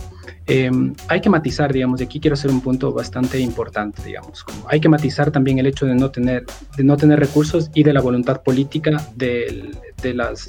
Em, 0.46 0.94
hay 1.08 1.20
que 1.20 1.28
matizar, 1.28 1.72
digamos, 1.72 2.00
y 2.00 2.04
aquí 2.04 2.20
quiero 2.20 2.34
hacer 2.34 2.50
un 2.50 2.60
punto 2.60 2.92
bastante 2.92 3.38
importante, 3.38 4.02
digamos, 4.02 4.42
como 4.44 4.66
hay 4.68 4.80
que 4.80 4.88
matizar 4.88 5.30
también 5.30 5.58
el 5.58 5.66
hecho 5.66 5.87
de 5.87 5.94
no 5.94 6.10
tener, 6.10 6.44
de 6.76 6.84
no 6.84 6.96
tener 6.96 7.20
recursos 7.20 7.70
y 7.75 7.82
de 7.82 7.92
la 7.92 8.00
voluntad 8.00 8.42
política 8.42 9.06
de, 9.14 9.70
de 10.02 10.14
las 10.14 10.46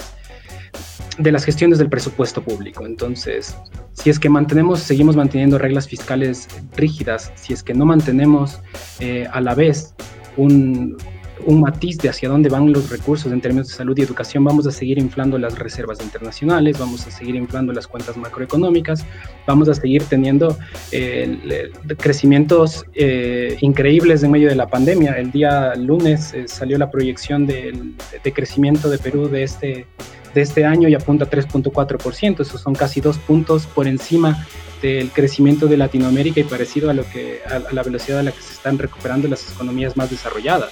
de 1.18 1.34
las 1.34 1.44
gestiones 1.44 1.78
del 1.80 1.90
presupuesto 1.90 2.42
público. 2.42 2.86
Entonces, 2.86 3.56
si 3.92 4.10
es 4.10 4.20
que 4.20 4.30
mantenemos, 4.30 4.80
seguimos 4.80 5.18
manteniendo 5.18 5.58
reglas 5.58 5.88
fiscales 5.88 6.48
rígidas, 6.76 7.32
si 7.36 7.52
es 7.52 7.62
que 7.62 7.74
no 7.74 7.86
mantenemos 7.86 8.60
eh, 9.00 9.28
a 9.32 9.42
la 9.42 9.54
vez 9.54 9.94
un, 10.38 10.98
un 11.46 11.62
matiz 11.62 11.98
de 11.98 12.10
hacia 12.10 12.30
dónde 12.30 12.50
van 12.50 12.72
los 12.72 12.90
recursos 12.90 13.32
en 13.32 13.42
términos 13.42 13.68
de 13.68 13.74
salud 13.74 13.98
y 13.98 14.02
educación, 14.02 14.44
vamos 14.44 14.68
a 14.68 14.72
seguir 14.72 14.98
inflando 14.98 15.38
las 15.38 15.58
reservas 15.58 16.02
internacionales, 16.02 16.78
vamos 16.80 17.06
a 17.08 17.12
seguir 17.12 17.36
inflando 17.36 17.74
las 17.74 17.88
cuentas 17.88 18.18
macroeconómicas, 18.18 19.06
vamos 19.48 19.70
a 19.70 19.74
seguir 19.74 20.04
teniendo 20.04 20.58
eh, 20.92 21.72
crecimientos 21.98 22.86
eh, 22.94 23.58
increíbles 23.62 24.24
en 24.24 24.32
medio 24.32 24.50
de 24.50 24.56
la 24.56 24.68
pandemia. 24.68 25.14
El 25.14 25.32
día 25.32 25.76
lunes 25.76 26.34
eh, 26.34 26.48
salió 26.48 26.78
la 26.78 26.90
proyección 26.90 27.48
de, 27.48 27.94
de 28.24 28.34
crecimiento 28.34 28.90
de 28.90 28.98
Perú 28.98 29.28
de 29.28 29.44
este, 29.44 29.88
de 30.34 30.42
este 30.42 30.66
año 30.66 30.90
y 30.90 30.96
apunta 30.96 31.26
a 31.26 31.30
3.4%, 31.30 32.42
esos 32.42 32.62
son 32.62 32.76
casi 32.76 33.02
dos 33.02 33.18
puntos 33.18 33.66
por 33.66 33.88
encima 33.88 34.46
del 34.82 35.12
crecimiento 35.12 35.68
de 35.68 35.78
Latinoamérica 35.78 36.40
y 36.40 36.44
parecido 36.44 36.90
a 36.90 36.94
lo 36.94 37.04
que 37.10 37.42
a 37.46 37.74
la 37.74 37.84
velocidad 37.84 38.20
a 38.20 38.24
la 38.24 38.32
que 38.32 38.42
se 38.42 38.54
están 38.54 38.78
recuperando 38.78 39.28
las 39.28 39.52
economías 39.52 39.98
más 39.98 40.10
desarrolladas. 40.10 40.72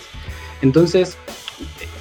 Entonces, 0.61 1.17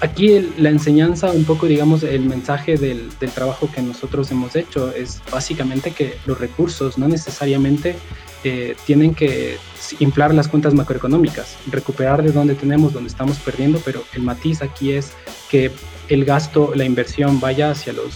aquí 0.01 0.51
la 0.59 0.71
enseñanza, 0.71 1.31
un 1.31 1.45
poco, 1.45 1.67
digamos, 1.67 2.03
el 2.03 2.23
mensaje 2.23 2.77
del, 2.77 3.09
trabajo 3.35 3.71
que 3.73 3.83
nosotros 3.83 4.31
hemos 4.31 4.57
hecho 4.57 4.93
es 4.93 5.21
básicamente 5.31 5.91
que 5.93 6.17
los 6.27 6.39
recursos 6.39 6.99
no 6.99 7.09
necesariamente 7.09 7.97
eh, 8.45 8.77
tienen 8.87 9.15
que 9.15 9.59
inflar 9.99 10.35
las 10.35 10.49
cuentas 10.49 10.75
macroeconómicas, 10.75 11.57
recuperar 11.71 12.23
de 12.23 12.33
donde 12.33 12.55
tenemos, 12.55 12.93
donde 12.93 13.09
estamos 13.09 13.39
perdiendo, 13.39 13.81
pero 13.85 14.05
el 14.15 14.23
matiz 14.23 14.63
aquí 14.63 14.93
es 14.93 15.13
que 15.51 15.71
el 16.09 16.25
gasto, 16.25 16.73
la 16.75 16.85
inversión 16.85 17.41
vaya 17.41 17.71
hacia 17.71 17.93
los 17.93 18.15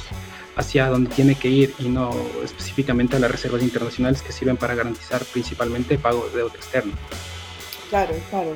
hacia 0.56 0.88
donde 0.88 1.11
tiene 1.11 1.37
que 1.37 1.49
ir 1.49 1.75
y 1.78 1.88
no 1.88 2.11
específicamente 2.44 3.16
a 3.16 3.18
las 3.18 3.30
reservas 3.30 3.62
internacionales 3.62 4.20
que 4.20 4.32
sirven 4.32 4.56
para 4.56 4.75
garantizar 4.75 5.25
principalmente 5.25 5.97
pago 5.97 6.28
de 6.28 6.38
deuda 6.38 6.54
externa. 6.54 6.92
Claro, 7.90 8.14
claro. 8.30 8.54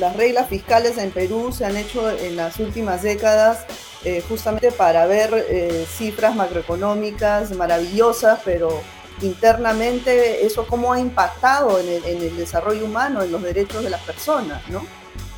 las 0.00 0.16
reglas 0.16 0.48
fiscales 0.48 0.96
en 0.96 1.10
Perú 1.10 1.52
se 1.52 1.66
han 1.66 1.76
hecho 1.76 2.08
en 2.10 2.34
las 2.34 2.58
últimas 2.58 3.02
décadas 3.02 3.66
eh, 4.04 4.24
justamente 4.26 4.72
para 4.72 5.04
ver 5.04 5.46
eh, 5.50 5.84
cifras 5.86 6.34
macroeconómicas 6.34 7.50
maravillosas, 7.54 8.40
pero 8.46 8.80
internamente 9.20 10.46
eso 10.46 10.66
cómo 10.66 10.94
ha 10.94 10.98
impactado 10.98 11.78
en 11.78 12.02
el, 12.04 12.36
desarrollo 12.38 12.86
humano, 12.86 13.22
en 13.22 13.32
los 13.32 13.42
derechos 13.42 13.84
de 13.84 13.90
las 13.90 14.00
personas, 14.00 14.66
¿no? 14.70 14.82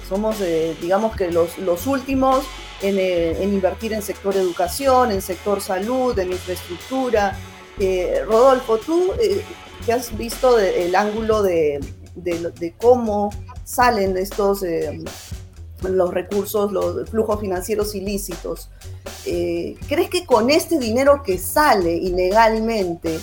Somos, 0.08 0.40
eh, 0.40 0.76
digamos 0.80 1.16
que 1.16 1.32
los, 1.32 1.86
últimos 1.88 2.44
en, 2.80 3.42
invertir 3.42 3.92
en 3.92 4.02
sector 4.02 4.36
educación, 4.36 5.10
en 5.10 5.20
sector 5.20 5.60
salud, 5.60 6.16
en 6.16 6.30
infraestructura. 6.30 7.36
Rodolfo, 8.26 8.76
tú 8.76 9.14
que 9.86 9.92
has 9.92 10.14
visto 10.16 10.58
el 10.58 10.94
ángulo 10.94 11.42
de 11.42 11.80
de, 12.22 12.74
cómo 12.78 13.30
salen 13.64 14.16
estos 14.16 14.62
eh, 14.62 15.02
los 15.82 16.12
recursos, 16.12 16.72
los 16.72 17.08
flujos 17.08 17.40
financieros 17.40 17.94
ilícitos. 17.94 18.68
Eh, 19.26 19.76
¿Crees 19.88 20.10
que 20.10 20.26
con 20.26 20.50
este 20.50 20.78
dinero 20.78 21.22
que 21.22 21.38
sale 21.38 21.94
ilegalmente 21.94 23.18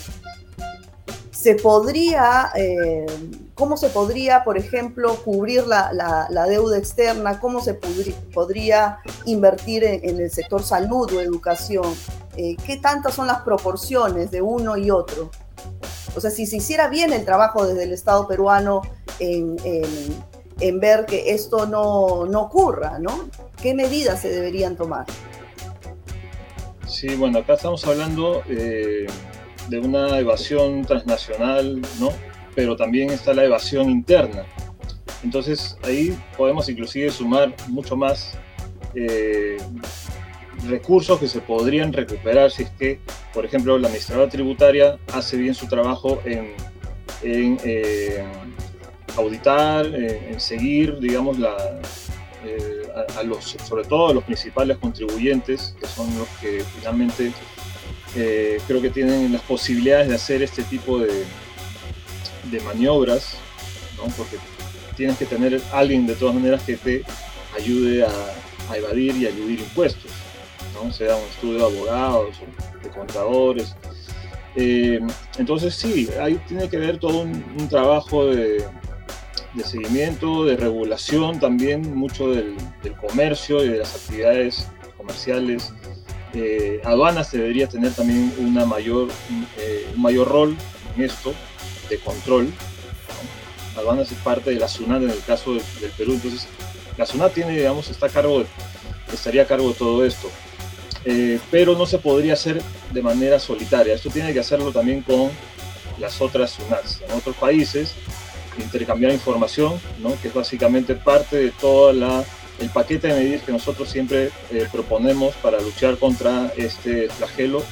se 1.31 1.55
podría, 1.55 2.51
eh, 2.55 3.05
cómo 3.53 3.77
se 3.77 3.89
podría, 3.89 4.43
por 4.43 4.57
ejemplo, 4.57 5.15
cubrir 5.23 5.67
la, 5.67 6.45
deuda 6.49 6.77
externa? 6.77 7.39
¿Cómo 7.39 7.61
se 7.61 7.75
podría, 7.75 8.99
invertir 9.25 9.83
en, 9.83 10.19
el 10.19 10.31
sector 10.31 10.63
salud 10.63 11.13
o 11.13 11.21
educación? 11.21 11.93
¿Qué 12.35 12.79
tantas 12.81 13.15
son 13.15 13.27
las 13.27 13.41
proporciones 13.41 14.29
de 14.31 14.41
uno 14.41 14.77
y 14.77 14.91
otro? 14.91 15.29
O 16.15 16.21
sea, 16.21 16.31
si 16.31 16.45
se 16.45 16.57
hiciera 16.57 16.87
bien 16.87 17.13
el 17.13 17.25
trabajo 17.25 17.65
desde 17.65 17.83
el 17.83 17.93
Estado 17.93 18.27
peruano 18.27 18.81
en, 19.19 19.57
ver 20.79 21.05
que 21.05 21.31
esto 21.31 21.65
no, 21.67 22.41
ocurra, 22.41 22.99
¿no? 22.99 23.29
¿Qué 23.61 23.73
medidas 23.73 24.21
se 24.21 24.29
deberían 24.29 24.75
tomar? 24.75 25.05
Sí, 26.87 27.15
bueno, 27.15 27.39
acá 27.39 27.53
estamos 27.53 27.85
hablando 27.85 28.43
eh, 28.49 29.07
de 29.69 29.79
una 29.79 30.19
evasión 30.19 30.85
transnacional, 30.85 31.81
¿no? 31.99 32.09
Pero 32.55 32.75
también 32.75 33.09
está 33.11 33.33
la 33.33 33.43
evasión 33.43 33.89
interna. 33.89 34.45
Entonces 35.23 35.77
ahí 35.83 36.17
podemos 36.37 36.69
inclusive 36.69 37.11
sumar 37.11 37.53
mucho 37.67 37.95
más 37.95 38.37
eh, 38.95 39.57
recursos 40.65 41.19
que 41.19 41.27
se 41.27 41.39
podrían 41.39 41.93
recuperar 41.93 42.51
si 42.51 42.63
es 42.63 42.69
que, 42.71 42.99
por 43.33 43.45
ejemplo, 43.45 43.77
la 43.77 43.87
administradora 43.87 44.29
tributaria 44.29 44.97
hace 45.13 45.37
bien 45.37 45.53
su 45.53 45.67
trabajo 45.67 46.21
en, 46.25 46.55
eh, 47.23 48.23
auditar, 49.15 49.85
en, 49.85 50.39
seguir, 50.39 50.99
digamos, 50.99 51.37
eh, 52.45 52.87
a, 53.17 53.23
los, 53.23 53.55
sobre 53.67 53.83
todo 53.85 54.09
a 54.09 54.13
los 54.13 54.23
principales 54.23 54.77
contribuyentes, 54.77 55.75
que 55.79 55.87
son 55.87 56.07
los 56.17 56.27
que 56.41 56.63
finalmente 56.77 57.31
eh, 58.15 58.59
creo 58.67 58.81
que 58.81 58.89
tienen 58.89 59.31
las 59.31 59.41
posibilidades 59.43 60.09
de 60.09 60.15
hacer 60.15 60.41
este 60.41 60.63
tipo 60.63 60.99
de, 60.99 61.25
maniobras, 62.63 63.35
porque 64.15 64.37
tienes 64.95 65.17
que 65.17 65.25
tener 65.25 65.61
alguien 65.73 66.07
de 66.07 66.15
todas 66.15 66.33
maneras 66.33 66.63
que 66.63 66.77
te 66.77 67.03
ayude 67.57 68.03
a, 68.05 68.09
a 68.69 68.77
evadir 68.77 69.17
y 69.17 69.25
a 69.25 69.29
eludir 69.29 69.59
impuestos 69.59 70.11
sea 70.91 71.15
un 71.15 71.23
estudio 71.25 71.57
de 71.57 71.63
abogados 71.63 72.35
de 72.83 72.89
contadores. 72.89 73.75
Eh, 74.55 74.99
entonces 75.37 75.75
sí, 75.75 76.09
ahí 76.19 76.39
tiene 76.47 76.69
que 76.69 76.77
ver 76.77 76.97
todo 76.97 77.19
un, 77.19 77.67
trabajo 77.69 78.25
de, 78.25 78.63
seguimiento, 79.63 80.45
de 80.45 80.57
regulación 80.57 81.39
también, 81.39 81.95
mucho 81.95 82.31
del, 82.31 82.55
comercio 83.01 83.63
y 83.63 83.69
de 83.69 83.77
las 83.79 83.95
actividades 83.95 84.67
comerciales 84.97 85.73
Eh, 86.33 86.81
aduanas 86.83 87.31
debería 87.31 87.67
tener 87.67 87.93
también 87.93 88.31
una 88.37 88.65
mayor, 88.65 89.07
eh, 89.57 89.87
un 89.95 90.01
mayor 90.01 90.27
rol 90.27 90.57
en 90.95 91.03
esto 91.03 91.33
de 91.89 91.97
control. 91.99 92.51
Aduanas 93.77 94.11
es 94.11 94.17
parte 94.19 94.51
de 94.51 94.59
la 94.59 94.67
SUNAT 94.67 95.03
en 95.03 95.09
el 95.09 95.23
caso 95.23 95.53
del 95.53 95.91
Perú, 95.97 96.13
entonces 96.13 96.47
la 96.97 97.05
SUNAT 97.05 97.33
tiene, 97.33 97.55
digamos, 97.55 97.89
está 97.89 98.07
a 98.07 98.09
cargo 98.09 98.43
estaría 99.13 99.43
a 99.43 99.45
cargo 99.45 99.69
de 99.69 99.75
todo 99.75 100.05
esto. 100.05 100.29
Eh, 101.05 101.39
pero 101.51 101.77
no 101.77 101.85
se 101.85 101.99
podría 101.99 102.33
hacer 102.33 102.61
de 102.91 103.01
manera 103.01 103.39
solitaria. 103.39 103.93
Esto 103.93 104.09
tiene 104.09 104.33
que 104.33 104.39
hacerlo 104.39 104.71
también 104.71 105.01
con 105.01 105.31
las 105.99 106.21
otras 106.21 106.51
SUNATs 106.51 107.01
en 107.07 107.11
otros 107.11 107.35
países, 107.35 107.93
intercambiar 108.59 109.11
información, 109.11 109.79
que 110.21 110.27
es 110.27 110.33
básicamente 110.33 110.95
parte 110.95 111.37
de 111.37 111.51
todo 111.51 111.91
el 111.91 112.69
paquete 112.73 113.07
de 113.07 113.13
medidas 113.13 113.43
que 113.43 113.51
nosotros 113.51 113.89
siempre 113.89 114.31
eh, 114.51 114.67
proponemos 114.71 115.35
para 115.35 115.59
luchar 115.61 115.97
contra 115.97 116.51
este 116.57 117.09
flagelo 117.09 117.63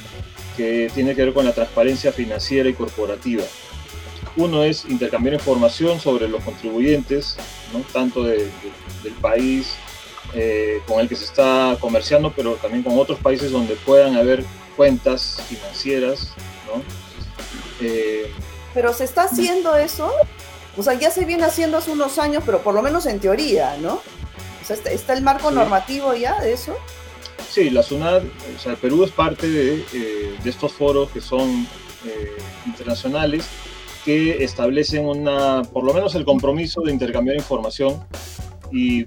que 0.56 0.90
tiene 0.94 1.14
que 1.14 1.24
ver 1.24 1.34
con 1.34 1.44
la 1.44 1.52
transparencia 1.52 2.12
financiera 2.12 2.68
y 2.68 2.74
corporativa. 2.74 3.44
Uno 4.36 4.64
es 4.64 4.84
intercambiar 4.84 5.34
información 5.34 6.00
sobre 6.00 6.28
los 6.28 6.42
contribuyentes, 6.42 7.36
¿no? 7.72 7.80
tanto 7.92 8.22
del 8.22 8.50
país 9.20 9.74
eh, 10.38 10.82
con 10.86 11.00
el 11.00 11.08
que 11.08 11.16
se 11.16 11.24
está 11.24 11.78
comerciando, 11.80 12.30
pero 12.30 12.56
también 12.56 12.82
con 12.82 12.98
otros 12.98 13.18
países 13.18 13.50
donde 13.50 13.74
puedan 13.74 14.16
haber 14.16 14.44
cuentas 14.76 15.40
financieras. 15.48 16.34
¿no? 16.66 16.82
Eh, 17.80 18.30
pero 18.74 18.92
se 18.92 19.04
está 19.04 19.22
haciendo 19.22 19.74
eso, 19.76 20.12
o 20.76 20.82
sea, 20.82 20.92
ya 20.92 21.10
se 21.10 21.24
viene 21.24 21.44
haciendo 21.44 21.78
hace 21.78 21.90
unos 21.90 22.18
años, 22.18 22.42
pero 22.44 22.60
por 22.60 22.74
lo 22.74 22.82
menos 22.82 23.06
en 23.06 23.18
teoría, 23.18 23.78
¿no? 23.78 23.94
O 23.94 24.64
sea, 24.64 24.76
¿está, 24.90 25.14
el 25.14 25.22
marco 25.22 25.50
normativo 25.50 26.12
ya 26.14 26.38
de 26.42 26.52
eso? 26.52 26.76
Sí, 27.48 27.70
la 27.70 27.82
SUNAT, 27.82 28.22
o 28.22 28.58
sea, 28.58 28.72
el 28.72 28.78
Perú 28.78 29.04
es 29.04 29.12
parte 29.12 29.48
de, 29.48 29.86
eh, 29.94 30.36
de 30.42 30.50
estos 30.50 30.72
foros 30.72 31.10
que 31.10 31.22
son 31.22 31.66
internacionales 32.66 33.48
que 34.04 34.44
establecen 34.44 35.04
una, 35.04 35.62
por 35.62 35.82
lo 35.82 35.92
menos 35.92 36.14
el 36.14 36.24
compromiso 36.24 36.80
de 36.82 36.92
intercambiar 36.92 37.36
información 37.36 38.06
y 38.70 39.06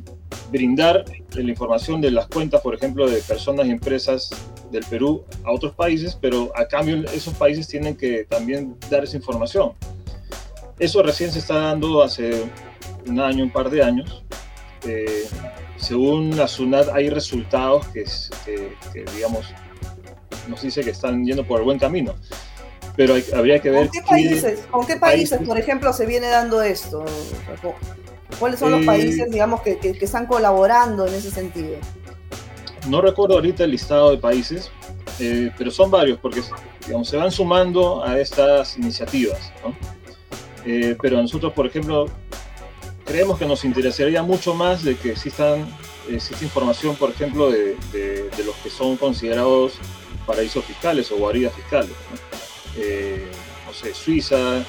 brindar 0.52 1.06
la 1.34 1.50
información 1.50 2.02
de 2.02 2.12
las 2.12 2.28
cuentas, 2.28 2.62
por 2.62 2.76
ejemplo, 2.76 3.10
de 3.10 3.22
personas 3.22 3.68
y 3.68 3.72
empresas 3.72 4.30
del 4.72 4.84
Perú 4.86 5.24
a 5.44 5.52
otros 5.52 5.74
países, 5.74 6.18
pero 6.20 6.52
a 6.56 6.68
cambio 6.68 7.04
esos 7.14 7.34
países 7.34 7.68
tienen 7.68 7.96
que 7.96 8.26
también 8.26 8.76
dar 8.90 9.04
esa 9.04 9.18
información. 9.18 9.74
Eso 10.78 11.04
recién 11.04 11.32
se 11.32 11.40
está 11.40 11.56
dando 11.56 12.02
hace 12.02 12.46
un 13.08 13.20
año, 13.20 13.44
un 13.44 13.52
par 13.52 13.70
de 13.70 13.84
años. 13.84 14.24
Eh, 14.86 15.26
según 15.78 16.36
la 16.38 16.48
SUNAT 16.48 16.90
hay 16.94 17.10
resultados 17.10 17.88
que, 17.88 18.06
que, 18.46 19.06
digamos, 19.16 19.48
nos 20.48 20.62
dice 20.62 20.84
que 20.84 20.92
están 20.92 21.26
yendo 21.26 21.46
por 21.46 21.60
el 21.60 21.66
buen 21.66 21.80
camino 21.80 22.16
pero 23.00 23.16
habría 23.34 23.62
que 23.62 23.70
ver... 23.70 23.88
¿Con 23.88 23.92
qué 23.92 24.02
países, 24.02 24.60
¿con 24.70 24.86
qué 24.86 24.98
países, 24.98 25.40
por 25.46 25.58
ejemplo, 25.58 25.94
se 25.94 26.06
viene 26.06 26.28
dando 26.28 26.62
esto? 26.62 27.06
¿Cuáles 28.38 28.60
son 28.60 28.72
los 28.72 28.82
eh, 28.82 28.86
países, 28.86 29.32
digamos, 29.32 29.62
que, 29.62 29.78
que, 29.80 29.98
están 30.00 30.26
colaborando 30.26 31.08
en 31.08 31.14
ese 31.14 31.32
sentido? 31.32 31.78
No 32.88 33.02
recuerdo 33.02 33.36
ahorita 33.36 33.64
el 33.64 33.72
listado 33.72 34.12
de 34.12 34.18
países, 34.18 34.72
eh, 35.20 35.52
pero 35.58 35.72
son 35.72 35.90
varios, 35.90 36.20
porque 36.20 36.42
digamos, 36.86 37.10
se 37.10 37.18
van 37.18 37.32
sumando 37.32 38.04
a 38.04 38.20
estas 38.20 38.78
iniciativas. 38.78 39.52
¿no? 39.64 39.76
Eh, 40.66 40.96
pero 41.02 41.22
nosotros, 41.22 41.54
por 41.54 41.66
ejemplo, 41.66 42.06
creemos 43.06 43.40
que 43.40 43.46
nos 43.46 43.66
interesaría 43.66 44.22
mucho 44.22 44.54
más 44.54 44.84
de 44.84 44.96
que 44.96 45.12
existan, 45.12 45.68
exista 46.10 46.46
información, 46.46 46.96
por 46.96 47.10
ejemplo, 47.10 47.50
de, 47.50 47.76
de, 47.92 48.30
de 48.30 48.44
los 48.44 48.56
que 48.58 48.70
son 48.70 48.96
considerados 48.96 49.74
paraísos 50.26 50.64
fiscales 50.66 51.12
o 51.12 51.18
guaridas 51.18 51.54
fiscales. 51.54 51.92
¿no? 52.12 52.30
No 53.70 53.76
sé, 53.76 53.94
Suiza, 53.94 54.64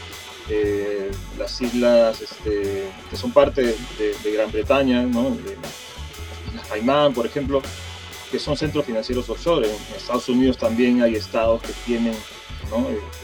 eh, 0.52 1.12
las 1.38 1.60
islas 1.60 2.20
este, 2.20 2.90
que 3.08 3.16
son 3.16 3.30
parte 3.30 3.62
de, 3.62 4.32
Gran 4.32 4.50
Bretaña, 4.50 5.04
¿no? 5.04 5.36
las 6.56 6.66
Caimán, 6.66 7.14
por 7.14 7.24
ejemplo, 7.24 7.62
que 8.32 8.38
son 8.40 8.56
centros 8.56 8.84
financieros 8.84 9.30
offshore. 9.30 9.68
En 9.68 9.96
Estados 9.96 10.28
Unidos 10.28 10.58
también 10.58 11.02
hay 11.02 11.14
estados 11.14 11.62
que 11.62 11.72
tienen 11.86 12.14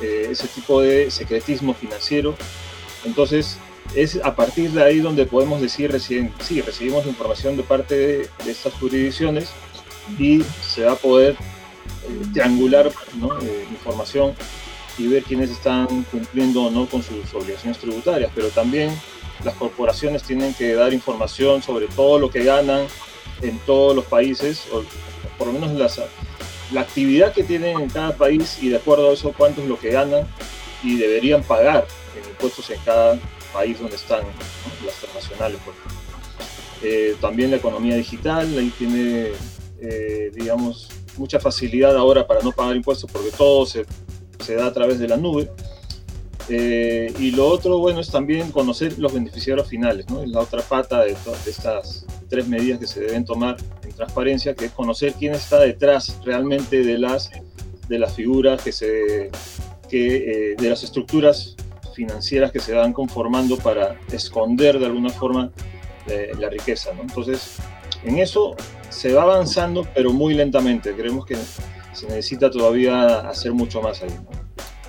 eh, 0.01 0.29
ese 0.31 0.47
tipo 0.47 0.81
de 0.81 1.11
secretismo 1.11 1.75
financiero. 1.75 2.37
Entonces, 3.05 3.59
es 3.97 4.21
a 4.23 4.37
partir 4.37 4.71
de 4.71 4.85
ahí 4.85 5.01
donde 5.01 5.27
podemos 5.27 5.61
decir, 5.61 5.91
recién, 5.91 6.33
sí, 6.41 6.61
recibimos 6.61 7.07
información 7.07 7.57
de 7.57 7.65
parte 7.65 7.95
de, 7.97 8.31
estas 8.47 8.73
jurisdicciones 8.75 9.51
y 10.17 10.45
se 10.63 10.85
va 10.85 10.93
a 10.93 10.97
poder 10.97 11.37
triangular 12.33 12.93
información 13.71 14.35
y 14.99 15.07
ver 15.09 15.23
quiénes 15.23 15.51
están 15.51 16.05
cumpliendo 16.05 16.65
o 16.65 16.71
no 16.71 16.87
con 16.87 17.03
sus 17.03 17.33
obligaciones 17.35 17.79
tributarias, 17.79 18.31
pero 18.35 18.49
también 18.49 18.97
las 19.45 19.55
corporaciones 19.55 20.23
tienen 20.23 20.55
que 20.55 20.75
dar 20.75 20.93
información 20.93 21.63
sobre 21.63 21.87
todo 21.89 22.19
lo 22.19 22.31
que 22.31 22.45
ganan 22.45 22.87
en 23.43 23.59
todos 23.61 23.95
los 23.95 24.07
países, 24.07 24.65
o 24.73 24.83
por 25.37 25.49
lo 25.49 25.53
menos 25.53 26.01
la 26.73 26.81
actividad 26.81 27.33
que 27.33 27.45
tienen 27.45 27.81
en 27.81 27.89
cada 27.91 28.17
país 28.17 28.59
y 28.61 28.71
de 28.71 28.77
acuerdo 28.77 29.11
a 29.11 29.13
eso 29.13 29.33
cuánto 29.37 29.63
es 29.63 29.69
lo 29.69 29.79
que 29.79 29.91
ganan 29.91 30.27
y 30.83 30.97
deberían 30.97 31.43
pagar 31.43 31.87
en 32.21 32.29
impuestos 32.29 32.71
en 32.71 32.81
cada 32.85 33.19
país 33.53 33.79
donde 33.79 33.97
están, 33.97 34.23
las 34.85 34.95
transnacionales. 34.97 35.59
Eh, 36.83 37.17
también 37.21 37.51
la 37.51 37.57
economía 37.57 37.97
digital, 37.97 38.47
ahí 38.59 38.73
tiene, 38.79 39.33
eh, 39.81 40.31
digamos, 40.35 40.89
mucha 41.17 41.41
facilidad 41.41 41.97
ahora 41.97 42.27
para 42.27 42.41
no 42.43 42.53
pagar 42.53 42.77
impuestos 42.77 43.11
porque 43.11 43.31
todo 43.31 43.65
se 43.65 43.87
se 44.47 44.55
da 44.55 44.67
a 44.67 44.73
través 44.73 44.99
de 44.99 45.09
la 45.09 45.17
nube. 45.17 45.51
Eh, 46.49 47.13
y 47.19 47.33
lo 47.33 47.49
otro, 47.49 47.79
bueno, 47.79 47.99
es 48.01 48.09
también 48.09 48.53
conocer 48.53 48.97
los 48.99 49.13
beneficiarios 49.13 49.69
finales, 49.69 50.09
¿no? 50.09 50.23
Es 50.23 50.29
la 50.29 50.41
otra 50.41 50.63
pata 50.63 51.03
de, 51.03 51.17
estas 51.47 52.07
tres 52.29 52.47
medidas 52.47 52.79
que 52.79 52.87
se 52.87 53.01
deben 53.01 53.25
tomar 53.25 53.57
en 53.83 53.93
transparencia, 53.93 54.55
que 54.55 54.67
es 54.67 54.73
conocer 54.73 55.15
quién 55.19 55.35
está 55.35 55.59
detrás 55.59 56.19
realmente 56.25 56.85
de 56.85 56.99
las, 56.99 57.31
de 57.89 57.99
las 57.99 58.15
figuras 58.15 58.63
que 58.63 58.71
se, 58.71 59.31
que, 59.89 60.53
eh, 60.53 60.57
de 60.57 60.71
las 60.71 60.85
estructuras 60.85 61.57
financieras 61.95 62.53
que 62.53 62.61
se 62.61 62.75
van 62.75 62.93
conformando 62.93 63.57
para 63.57 63.99
esconder 64.13 64.79
de 64.79 64.87
alguna 64.87 65.11
forma 65.11 65.51
eh, 66.07 66.31
la 66.39 66.49
riqueza, 66.49 66.93
¿no? 66.95 67.03
Entonces, 67.03 67.57
en 68.05 68.19
eso 68.19 68.55
se 68.89 69.13
va 69.13 69.23
avanzando, 69.23 69.85
pero 69.95 70.13
muy 70.13 70.35
lentamente. 70.35 70.95
Creemos 70.95 71.27
que 71.27 71.37
se 71.97 72.07
necesita 72.07 72.51
todavía 72.51 73.29
hacer 73.29 73.53
mucho 73.53 73.81
más 73.81 74.03
ahí. 74.03 74.15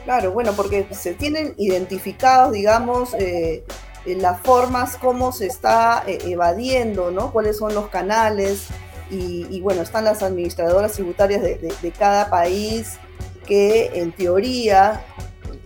Claro, 0.04 0.32
bueno, 0.32 0.54
porque 0.54 0.88
se 0.92 1.14
tienen 1.14 1.54
identificados, 1.58 2.54
digamos, 2.54 3.14
eh, 3.16 3.64
las 4.06 4.40
formas 4.42 4.96
como 4.98 5.32
se 5.32 5.48
está 5.48 6.04
eh, 6.08 6.20
evadiendo, 6.26 7.12
¿no? 7.12 7.32
Cuáles 7.32 7.58
son 7.58 7.74
los 7.74 7.90
canales 7.90 8.68
y, 9.10 9.62
bueno, 9.62 9.84
están 9.84 10.04
las 10.04 10.22
administradoras 10.22 10.92
tributarias 10.94 11.42
de, 11.42 11.94
cada 11.98 12.30
país 12.30 12.98
que 13.46 13.92
en 13.96 14.12
teoría 14.12 15.06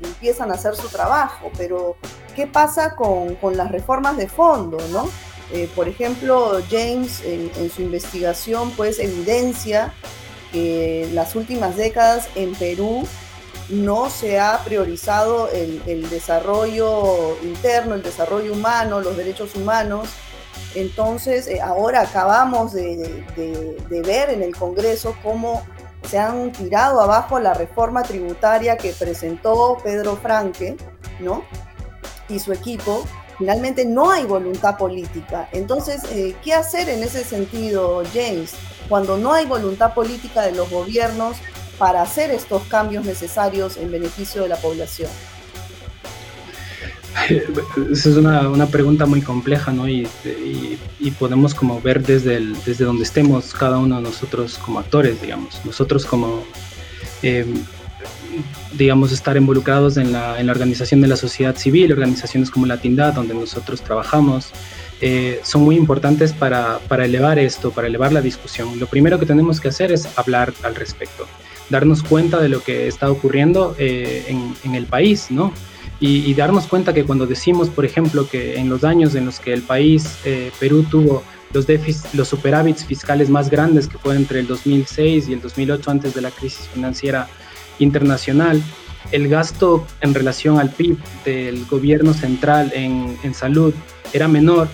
empiezan 0.04 0.52
a 0.52 0.56
hacer 0.56 0.76
su 0.76 0.88
trabajo, 0.90 1.50
pero 1.58 1.96
¿qué 2.36 2.46
pasa 2.46 2.96
con, 2.96 3.38
las 3.58 3.72
reformas 3.72 4.18
de 4.18 4.28
fondo, 4.28 4.78
¿no? 4.92 5.10
Eh, 5.54 5.68
por 5.76 5.88
ejemplo, 5.88 6.60
James 6.70 7.22
en, 7.26 7.52
en, 7.58 7.70
su 7.72 7.82
investigación 7.82 8.72
pues 8.72 9.00
evidencia 9.00 9.94
que 10.52 11.10
las 11.14 11.36
últimas 11.36 11.76
décadas 11.76 12.28
en 12.36 12.54
Perú 12.56 13.08
no 13.72 14.10
se 14.10 14.40
ha 14.40 14.60
priorizado 14.64 15.50
el, 15.50 16.10
desarrollo 16.10 17.38
interno, 17.42 17.96
el 17.96 18.04
desarrollo 18.04 18.54
humano, 18.54 19.00
los 19.00 19.16
derechos 19.16 19.56
humanos. 19.56 20.10
Entonces, 20.76 21.48
eh, 21.48 21.62
ahora 21.62 22.02
acabamos 22.02 22.74
de, 22.74 23.26
ver 23.90 24.30
en 24.30 24.44
el 24.44 24.56
Congreso 24.56 25.16
cómo 25.24 25.64
se 26.10 26.20
han 26.20 26.52
tirado 26.52 27.02
abajo 27.02 27.40
la 27.40 27.54
reforma 27.54 28.04
tributaria 28.04 28.78
que 28.78 28.92
presentó 28.92 29.78
Pedro 29.84 30.18
Franque, 30.18 30.76
¿no? 31.20 31.44
Y 32.28 32.40
su 32.40 32.52
equipo. 32.52 33.06
Finalmente 33.38 33.86
no 33.86 34.12
hay 34.12 34.26
voluntad 34.26 34.78
política. 34.78 35.50
Entonces, 35.52 36.04
eh, 36.12 36.36
¿qué 36.44 36.54
hacer 36.54 36.90
en 36.90 37.02
ese 37.04 37.24
sentido, 37.24 38.04
James? 38.14 38.54
Cuando 38.92 39.18
no 39.18 39.32
hay 39.32 39.46
voluntad 39.46 39.94
política 39.94 40.42
de 40.42 40.52
los 40.52 40.70
gobiernos 40.70 41.38
para 41.78 42.02
hacer 42.02 42.30
estos 42.30 42.64
cambios 42.64 43.06
necesarios 43.06 43.78
en 43.78 43.90
beneficio 43.90 44.44
de 44.44 44.50
la 44.50 44.58
población? 44.58 45.10
Esa 47.90 48.10
es 48.10 48.18
una, 48.18 48.50
una, 48.50 48.66
pregunta 48.66 49.06
muy 49.06 49.22
compleja, 49.22 49.72
¿no? 49.72 49.88
Y, 49.88 50.10
podemos 51.18 51.54
como 51.54 51.80
ver 51.80 52.04
desde, 52.06 52.42
desde 52.66 52.84
donde 52.84 53.04
estemos 53.04 53.54
cada 53.54 53.78
uno 53.78 53.96
de 53.96 54.02
nosotros 54.02 54.58
como 54.58 54.80
actores, 54.80 55.22
digamos. 55.22 55.62
Nosotros 55.64 56.06
como, 56.06 56.44
eh, 57.24 57.46
digamos, 58.74 59.14
estar 59.14 59.38
involucrados 59.38 59.96
en 59.96 60.12
la, 60.12 60.38
en 60.38 60.48
la 60.48 60.52
organización 60.52 61.00
de 61.00 61.08
la 61.08 61.16
sociedad 61.16 61.56
civil, 61.56 61.94
organizaciones 61.94 62.52
como 62.52 62.66
la 62.66 62.76
Tindad, 62.76 63.14
donde 63.14 63.36
nosotros 63.36 63.82
trabajamos, 63.82 64.52
eh, 65.04 65.40
son 65.44 65.64
muy 65.64 65.76
importantes 65.76 66.32
para, 66.32 66.78
para, 66.88 67.06
elevar 67.06 67.40
esto, 67.40 67.72
para 67.72 67.88
elevar 67.88 68.14
la 68.14 68.22
discusión. 68.22 68.80
Lo 68.80 68.86
primero 68.86 69.18
que 69.18 69.26
tenemos 69.26 69.60
que 69.60 69.70
hacer 69.70 69.92
es 69.92 70.08
hablar 70.16 70.54
al 70.62 70.76
respecto, 70.76 71.26
darnos 71.72 72.04
cuenta 72.04 72.40
de 72.40 72.50
lo 72.50 72.62
que 72.64 72.88
está 72.88 73.10
ocurriendo 73.10 73.76
eh, 73.80 74.26
en, 74.28 74.54
en, 74.64 74.76
el 74.76 74.86
país, 74.86 75.32
¿no? 75.32 75.54
Y, 76.00 76.30
y, 76.30 76.34
darnos 76.36 76.68
cuenta 76.68 76.94
que 76.94 77.04
cuando 77.04 77.26
decimos, 77.26 77.70
por 77.70 77.84
ejemplo, 77.84 78.30
que 78.30 78.60
en 78.60 78.70
los 78.70 78.84
años 78.84 79.16
en 79.16 79.26
los 79.26 79.40
que 79.40 79.54
el 79.54 79.64
país, 79.64 80.18
eh, 80.24 80.52
Perú, 80.60 80.84
tuvo 80.84 81.24
los, 81.52 81.66
los 82.14 82.28
superávits 82.28 82.86
fiscales 82.86 83.28
más 83.30 83.50
grandes, 83.50 83.88
que 83.88 83.98
fue 83.98 84.16
entre 84.16 84.42
el 84.42 84.48
2006 84.48 85.30
y 85.30 85.34
el 85.34 85.42
2008, 85.42 85.92
antes 85.92 86.14
de 86.14 86.22
la 86.22 86.30
crisis 86.30 86.68
financiera 86.68 87.28
internacional, 87.80 88.62
el 89.12 89.28
gasto 89.28 89.86
en 90.02 90.14
relación 90.14 90.60
al 90.60 90.70
PIB 90.70 90.98
del 91.26 91.66
gobierno 91.66 92.14
central 92.14 92.72
en, 92.76 93.18
en 93.24 93.34
salud 93.34 93.74
era 94.14 94.28
menor 94.28 94.68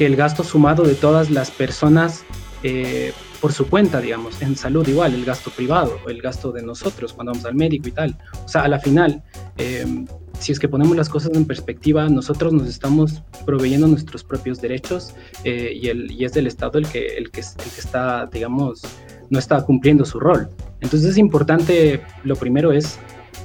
que 0.00 0.06
el 0.06 0.16
gasto 0.16 0.42
sumado 0.42 0.84
de 0.84 0.94
todas 0.94 1.28
las 1.28 1.50
personas 1.50 2.24
eh, 2.62 3.12
por 3.38 3.52
su 3.52 3.68
cuenta, 3.68 4.00
digamos, 4.00 4.40
en 4.40 4.56
salud 4.56 4.88
igual, 4.88 5.12
el 5.12 5.26
gasto 5.26 5.50
privado, 5.50 5.98
el 6.08 6.22
gasto 6.22 6.52
de 6.52 6.62
nosotros 6.62 7.12
cuando 7.12 7.32
vamos 7.32 7.44
al 7.44 7.54
médico 7.54 7.86
y 7.86 7.92
tal. 7.92 8.16
O 8.42 8.48
sea, 8.48 8.62
a 8.62 8.68
la 8.68 8.78
final, 8.78 9.22
eh, 9.58 10.06
si 10.38 10.52
es 10.52 10.58
que 10.58 10.68
ponemos 10.68 10.96
las 10.96 11.10
cosas 11.10 11.32
en 11.34 11.44
perspectiva, 11.44 12.08
nosotros 12.08 12.50
nos 12.50 12.66
estamos 12.66 13.22
proveyendo 13.44 13.88
nuestros 13.88 14.24
propios 14.24 14.58
derechos 14.62 15.14
eh, 15.44 15.70
y, 15.74 15.88
el, 15.88 16.10
y 16.10 16.24
es 16.24 16.34
el 16.34 16.46
Estado 16.46 16.78
el 16.78 16.88
que, 16.88 17.18
el, 17.18 17.30
que, 17.30 17.40
el 17.40 17.70
que 17.70 17.80
está, 17.80 18.24
digamos, 18.24 18.80
no 19.28 19.38
está 19.38 19.62
cumpliendo 19.66 20.06
su 20.06 20.18
rol. 20.18 20.48
Entonces 20.80 21.10
es 21.10 21.18
importante, 21.18 22.00
lo 22.24 22.36
primero 22.36 22.72
es 22.72 22.98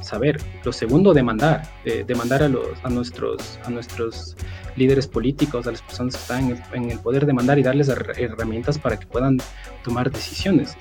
saber, 0.06 0.40
lo 0.64 0.72
segundo, 0.72 1.14
demandar, 1.14 1.64
demandar 2.06 2.44
a, 2.44 2.48
los, 2.48 2.68
a, 2.84 2.90
nuestros, 2.90 3.60
a 3.66 3.70
nuestros 3.70 4.36
líderes 4.76 5.08
políticos, 5.08 5.68
a 5.68 5.72
las 5.72 5.82
personas 5.82 6.16
que 6.16 6.22
están 6.22 6.64
en 6.74 6.92
el, 6.92 7.00
poder 7.00 7.26
de 7.26 7.34
mandar 7.34 7.58
y 7.60 7.64
darles 7.64 7.90
herramientas 7.90 8.78
para 8.78 8.98
que 8.98 9.08
puedan 9.08 9.38
tomar 9.84 10.12
decisiones. 10.12 10.78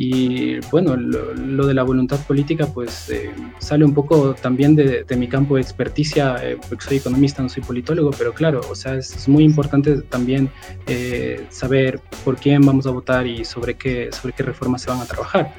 Y 0.00 0.60
bueno, 0.70 0.94
lo, 0.94 1.66
de 1.66 1.74
la 1.74 1.82
voluntad 1.82 2.20
política 2.20 2.68
pues 2.68 3.10
eh, 3.10 3.32
sale 3.58 3.84
un 3.84 3.92
poco 3.92 4.32
también 4.32 4.76
de, 4.76 5.04
mi 5.16 5.26
campo 5.26 5.56
de 5.56 5.62
experticia, 5.62 6.36
eh, 6.40 6.56
porque 6.68 6.84
soy 6.84 6.96
economista, 6.98 7.42
no 7.42 7.48
soy 7.48 7.64
politólogo, 7.64 8.12
pero 8.16 8.32
claro, 8.32 8.60
o 8.70 8.76
sea, 8.76 8.94
es, 8.94 9.26
muy 9.26 9.42
importante 9.42 10.02
también 10.02 10.50
eh, 10.86 11.44
saber 11.50 12.00
por 12.24 12.36
quién 12.36 12.64
vamos 12.64 12.86
a 12.86 12.90
votar 12.90 13.26
y 13.26 13.44
sobre 13.44 13.74
qué, 13.74 14.10
sobre 14.12 14.34
qué 14.34 14.44
reformas 14.44 14.82
se 14.82 14.90
van 14.90 15.00
a 15.00 15.04
trabajar. 15.04 15.52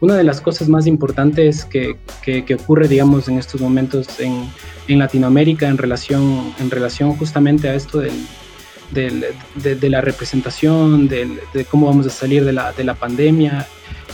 Una 0.00 0.16
de 0.16 0.24
las 0.24 0.40
cosas 0.40 0.68
más 0.68 0.88
importantes 0.88 1.64
que, 1.64 1.96
que, 2.20 2.44
que 2.44 2.54
ocurre, 2.56 2.88
digamos, 2.88 3.28
en 3.28 3.38
estos 3.38 3.60
momentos 3.60 4.18
en, 4.18 4.48
en 4.88 4.98
Latinoamérica 4.98 5.68
en 5.68 5.78
relación, 5.78 6.52
en 6.58 6.68
relación 6.68 7.14
justamente 7.14 7.68
a 7.68 7.76
esto 7.76 8.00
del, 8.00 8.26
de, 8.94 9.90
la 9.90 10.00
representación, 10.00 11.08
de 11.08 11.64
cómo 11.70 11.86
vamos 11.86 12.06
a 12.06 12.10
salir 12.10 12.44
de 12.44 12.52
la, 12.52 12.72
de 12.72 12.84
la 12.84 12.94
pandemia 12.94 13.66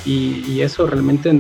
y, 0.05 0.61
eso 0.61 0.87
realmente 0.87 1.33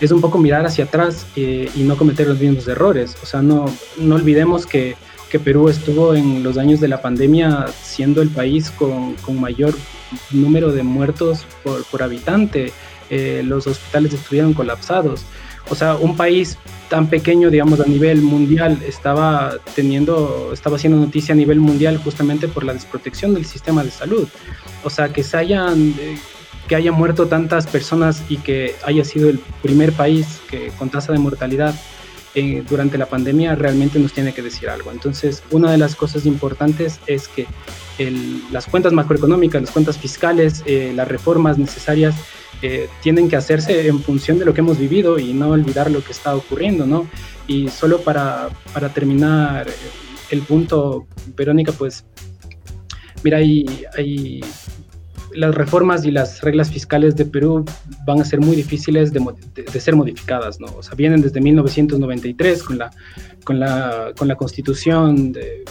es 0.00 0.10
un 0.10 0.20
poco 0.20 0.38
mirar 0.38 0.64
hacia 0.66 0.84
atrás 0.84 1.26
eh, 1.36 1.70
y 1.74 1.82
no 1.82 1.96
cometer 1.96 2.26
los 2.26 2.40
mismos 2.40 2.66
errores. 2.66 3.16
O 3.22 3.26
sea, 3.26 3.42
no, 3.42 3.66
no 3.98 4.14
olvidemos 4.14 4.66
que, 4.66 4.96
que, 5.30 5.38
Perú 5.38 5.68
estuvo 5.68 6.14
en 6.14 6.42
los 6.42 6.58
años 6.58 6.80
de 6.80 6.88
la 6.88 7.00
pandemia 7.00 7.66
siendo 7.82 8.22
el 8.22 8.30
país 8.30 8.70
con, 8.70 9.14
con 9.16 9.40
mayor 9.40 9.74
número 10.30 10.72
de 10.72 10.82
muertos 10.82 11.46
por, 11.62 11.84
por 11.84 12.02
habitante. 12.02 12.72
Eh, 13.10 13.42
los 13.44 13.66
hospitales 13.66 14.14
estuvieron 14.14 14.54
colapsados. 14.54 15.24
O 15.70 15.74
sea, 15.74 15.96
un 15.96 16.16
país 16.16 16.58
tan 16.88 17.08
pequeño, 17.08 17.50
digamos, 17.50 17.80
a 17.80 17.84
nivel 17.84 18.20
mundial, 18.20 18.78
estaba 18.86 19.54
teniendo, 19.74 20.50
estaba 20.52 20.76
haciendo 20.76 20.98
noticia 20.98 21.32
a 21.32 21.36
nivel 21.36 21.60
mundial 21.60 21.96
justamente 21.96 22.48
por 22.48 22.64
la 22.64 22.74
desprotección 22.74 23.34
del 23.34 23.46
sistema 23.46 23.82
de 23.82 23.90
salud. 23.90 24.28
O 24.84 24.90
sea, 24.90 25.10
que 25.10 25.22
se 25.22 25.36
hayan, 25.36 25.94
eh, 25.98 26.18
que 26.68 26.76
haya 26.76 26.92
muerto 26.92 27.28
tantas 27.28 27.66
personas 27.66 28.22
y 28.28 28.36
que 28.38 28.74
haya 28.84 29.04
sido 29.04 29.30
el 29.30 29.38
primer 29.62 29.92
país 29.92 30.40
que 30.50 30.68
con 30.78 30.90
tasa 30.90 31.12
de 31.12 31.18
mortalidad 31.18 31.74
eh, 32.34 32.64
durante 32.68 32.96
la 32.96 33.06
pandemia 33.06 33.54
realmente 33.54 33.98
nos 33.98 34.12
tiene 34.12 34.32
que 34.32 34.42
decir 34.42 34.70
algo. 34.70 34.90
Entonces, 34.90 35.42
una 35.50 35.70
de 35.70 35.78
las 35.78 35.94
cosas 35.94 36.24
importantes 36.24 36.98
es 37.06 37.28
que 37.28 37.46
las 38.50 38.66
cuentas 38.66 38.92
macroeconómicas, 38.92 39.62
las 39.62 39.70
cuentas 39.70 39.98
fiscales, 39.98 40.62
eh, 40.66 40.92
las 40.94 41.08
reformas 41.08 41.58
necesarias 41.58 42.14
tienen 43.02 43.28
que 43.28 43.34
hacerse 43.34 43.88
en 43.88 44.00
función 44.00 44.38
de 44.38 44.44
lo 44.44 44.54
que 44.54 44.60
hemos 44.60 44.78
vivido 44.78 45.18
y 45.18 45.32
no 45.32 45.48
olvidar 45.48 45.90
lo 45.90 46.00
que 46.04 46.12
está 46.12 46.36
ocurriendo, 46.36 46.86
¿no? 46.86 47.08
Y 47.48 47.68
solo 47.68 48.02
para, 48.02 48.50
para 48.72 48.88
terminar 48.90 49.66
el 50.32 50.42
punto, 50.42 51.06
Verónica, 51.36 51.72
pues, 51.72 52.04
mira, 53.22 53.38
hay, 53.38 53.84
hay, 53.96 54.40
las 55.34 55.54
reformas 55.54 56.04
y 56.04 56.10
las 56.10 56.40
reglas 56.40 56.70
fiscales 56.70 57.16
de 57.16 57.26
Perú 57.26 57.64
van 58.06 58.20
a 58.20 58.24
ser 58.24 58.40
muy 58.40 58.56
difíciles 58.56 59.12
de, 59.12 59.20
de, 59.54 59.80
ser 59.80 59.94
modificadas, 59.94 60.58
¿no? 60.58 60.68
O 60.76 60.82
sea, 60.82 60.94
vienen 60.94 61.20
desde 61.20 61.40
1993 61.40 62.62
con 62.62 62.78
la, 62.78 62.90
con 63.44 63.60
la, 63.60 64.12
con 64.16 64.28
la 64.28 64.36
constitución 64.36 65.32
de 65.32 65.64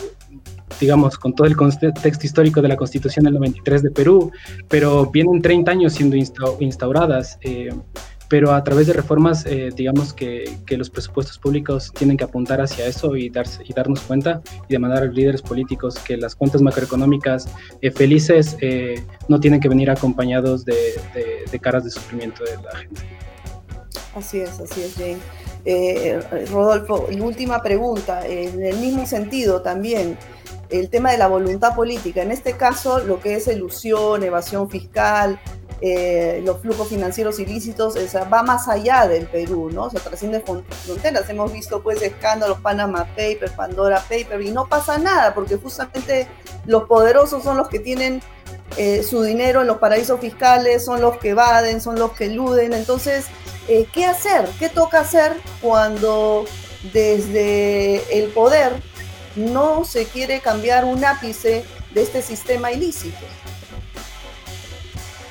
digamos, 0.79 1.17
con 1.17 1.34
todo 1.34 1.47
el 1.47 1.55
contexto 1.55 2.25
histórico 2.25 2.62
de 2.62 2.67
la 2.67 2.77
Constitución 2.77 3.25
del 3.25 3.36
93 3.36 3.84
de 3.84 3.91
Perú, 3.91 4.31
pero 4.67 5.05
vienen 5.07 5.41
30 5.41 5.71
años 5.71 5.93
siendo 5.93 6.15
instauradas. 6.15 7.38
Eh, 7.41 7.69
pero 8.27 8.53
a 8.53 8.63
través 8.63 8.88
de 8.88 8.93
reformas, 8.93 9.45
eh, 9.45 9.71
digamos 9.75 10.13
que, 10.13 10.57
que, 10.65 10.77
los 10.77 10.89
presupuestos 10.89 11.38
públicos 11.38 11.91
tienen 11.93 12.15
que 12.15 12.23
apuntar 12.23 12.62
hacia 12.62 12.86
eso 12.86 13.17
y, 13.17 13.29
darse, 13.29 13.62
y 13.67 13.73
darnos 13.73 13.99
cuenta 13.99 14.41
y 14.69 14.71
demandar 14.71 15.03
a 15.03 15.05
los 15.07 15.15
líderes 15.15 15.41
políticos 15.41 15.99
que 15.99 16.15
las 16.15 16.34
cuentas 16.34 16.62
macroeconómicas 16.62 17.49
eh, 17.81 17.91
felices 17.91 18.55
no 19.27 19.38
tienen 19.41 19.60
que 19.60 19.67
venir 19.67 19.91
acompañados 19.91 20.63
de, 20.63 20.73
de, 21.13 21.43
de, 21.51 21.60
caras 21.60 21.84
de 21.84 21.91
sufrimiento 21.91 22.45
de 22.45 22.55
la 22.55 22.77
gente. 22.77 23.01
Así 24.15 24.39
es, 24.39 24.62
así 24.62 24.81
es, 24.81 24.95
Jane. 24.95 26.45
Rodolfo, 26.49 27.07
última 27.19 27.62
pregunta, 27.62 28.25
en 28.25 28.63
el 28.63 28.77
mismo 28.77 29.05
sentido 29.05 29.62
también 29.62 30.17
el 30.71 30.89
tema 30.89 31.12
de 31.12 31.17
la 31.17 31.27
voluntad 31.27 31.75
política. 31.75 32.21
En 32.21 32.31
este 32.31 32.53
caso, 32.53 32.99
lo 32.99 33.19
que 33.19 33.36
es 33.36 33.47
elusión, 33.47 34.23
evasión 34.23 34.69
fiscal, 34.69 35.39
eh, 35.84 36.41
los 36.45 36.62
flujos 36.62 36.89
financieros 36.89 37.39
ilícitos, 37.39 37.95
va 38.31 38.43
más 38.43 38.67
allá 38.67 39.07
del 39.07 39.25
Perú, 39.25 39.71
¿no? 39.71 39.86
O 39.86 39.89
sea, 39.89 39.99
trasciende 39.99 40.39
fronteras. 40.39 41.27
Hemos 41.29 41.51
visto 41.51 41.81
pues 41.81 42.01
escándalos, 42.03 42.60
Panama 42.60 43.05
Papers, 43.15 43.51
Pandora 43.53 43.99
Papers, 43.99 44.45
y 44.45 44.51
no 44.51 44.67
pasa 44.67 44.99
nada, 44.99 45.34
porque 45.34 45.57
justamente 45.57 46.27
los 46.67 46.84
poderosos 46.84 47.43
son 47.43 47.57
los 47.57 47.67
que 47.67 47.79
tienen 47.79 48.21
eh, 48.77 49.01
su 49.01 49.23
dinero 49.23 49.62
en 49.62 49.67
los 49.67 49.79
paraísos 49.79 50.19
fiscales, 50.19 50.86
son 50.86 51.01
los 51.01 51.17
que 51.17 51.29
evaden, 51.29 51.81
son 51.81 51.97
los 51.97 52.12
que 52.12 52.25
eluden. 52.25 52.73
Entonces, 52.73 53.25
eh, 53.67 53.88
¿qué 53.91 54.05
hacer? 54.05 54.47
¿Qué 54.60 54.69
toca 54.69 54.99
hacer 54.99 55.36
cuando 55.62 56.45
desde 56.93 58.19
el 58.19 58.29
poder 58.29 58.73
no 59.36 59.86
se 59.86 60.06
quiere 60.06 60.39
cambiar 60.39 60.86
un 60.86 61.04
ápice 61.04 61.63
de 61.94 62.02
este 62.02 62.22
sistema 62.22 62.72
ilícito. 62.72 63.26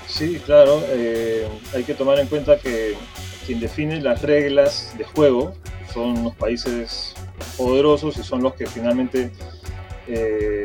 Sí, 0.06 0.40
claro, 0.44 0.82
eh, 0.88 1.46
hay 1.74 1.84
que 1.84 1.94
tomar 1.94 2.18
en 2.18 2.26
cuenta 2.26 2.58
que 2.58 2.96
quien 3.46 3.60
define 3.60 4.00
las 4.00 4.22
reglas 4.22 4.92
de 4.98 5.04
juego 5.04 5.54
son 5.92 6.24
los 6.24 6.34
países 6.34 7.14
poderosos 7.56 8.16
y 8.18 8.22
son 8.22 8.42
los 8.42 8.54
que 8.54 8.66
finalmente 8.66 9.30
eh, 10.06 10.64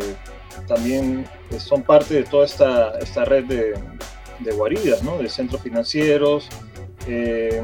también 0.67 1.25
son 1.57 1.83
parte 1.83 2.15
de 2.15 2.23
toda 2.23 2.45
esta, 2.45 2.97
esta 2.99 3.23
red 3.25 3.45
de, 3.45 4.51
guaridas, 4.51 5.03
¿no? 5.03 5.17
de 5.17 5.29
centros 5.29 5.61
financieros. 5.61 6.49
Eh, 7.07 7.61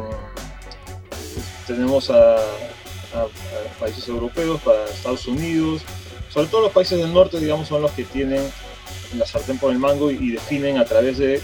tenemos 1.68 2.10
a, 2.10 2.38
a, 3.14 3.28
países 3.80 4.08
europeos, 4.08 4.62
para 4.62 4.86
Estados 4.86 5.28
Unidos, 5.28 5.82
sobre 6.30 6.48
todo 6.48 6.62
los 6.62 6.72
países 6.72 6.98
del 6.98 7.14
norte, 7.14 7.40
digamos, 7.40 7.68
son 7.68 7.82
los 7.82 7.92
que 7.92 8.04
tienen 8.04 8.42
la 9.18 9.26
sartén 9.26 9.58
por 9.58 9.72
el 9.72 9.80
mango 9.80 10.10
y, 10.12 10.32
definen 10.32 10.78
a 10.78 10.86
través 10.86 11.18
de 11.18 11.42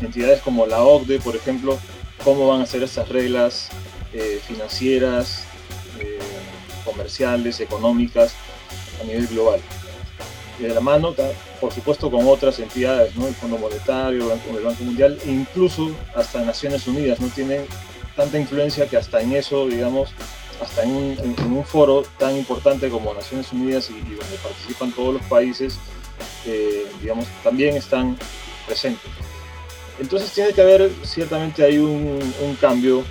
entidades 0.00 0.40
como 0.42 0.66
la 0.66 0.82
OCDE, 0.82 1.18
por 1.20 1.34
ejemplo, 1.34 1.78
cómo 2.22 2.48
van 2.48 2.62
a 2.62 2.66
ser 2.66 2.82
estas 2.82 3.08
reglas 3.08 3.68
eh, 4.12 4.40
financieras, 4.46 5.44
eh, 5.98 6.18
comerciales, 6.84 7.60
económicas 7.60 8.34
a 9.00 9.04
nivel 9.04 9.26
global. 9.26 9.60
De 10.58 10.68
la 10.68 10.80
mano, 10.80 11.14
por 11.60 11.72
supuesto, 11.72 12.10
con 12.10 12.28
otras 12.28 12.60
entidades, 12.60 13.16
¿no? 13.16 13.26
el 13.26 13.34
Fondo 13.34 13.58
Monetario, 13.58 14.32
el 14.32 14.64
Banco 14.64 14.84
Mundial, 14.84 15.18
e 15.26 15.30
incluso 15.30 15.90
hasta 16.14 16.42
Naciones 16.42 16.86
Unidas, 16.86 17.18
no 17.18 17.26
tienen 17.28 17.66
tanta 18.14 18.38
influencia 18.38 18.86
que 18.86 18.96
hasta 18.96 19.20
en 19.20 19.32
eso, 19.32 19.66
digamos, 19.66 20.10
hasta 20.60 20.82
en 20.82 20.92
un, 20.92 21.64
foro 21.64 22.04
tan 22.18 22.36
importante 22.36 22.88
como 22.88 23.12
Naciones 23.14 23.52
Unidas 23.52 23.90
y, 23.90 23.94
donde 23.94 24.36
participan 24.42 24.92
todos 24.92 25.14
los 25.14 25.22
países, 25.24 25.78
eh, 26.46 26.86
digamos, 27.00 27.26
también 27.42 27.76
están 27.76 28.16
presentes. 28.66 29.10
Entonces 29.98 30.32
tiene 30.32 30.52
que 30.52 30.60
haber, 30.60 30.90
ciertamente 31.02 31.64
hay 31.64 31.78
un, 31.78 32.20
cambio 32.60 33.04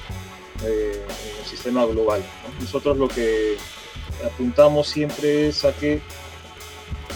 eh, 0.63 1.05
en 1.05 1.39
el 1.39 1.45
sistema 1.45 1.85
global. 1.85 2.21
Nosotros 2.59 2.97
lo 2.97 3.07
que 3.07 3.57
apuntamos 4.25 4.87
siempre 4.87 5.47
es 5.47 5.65
a 5.65 5.73
que 5.73 6.01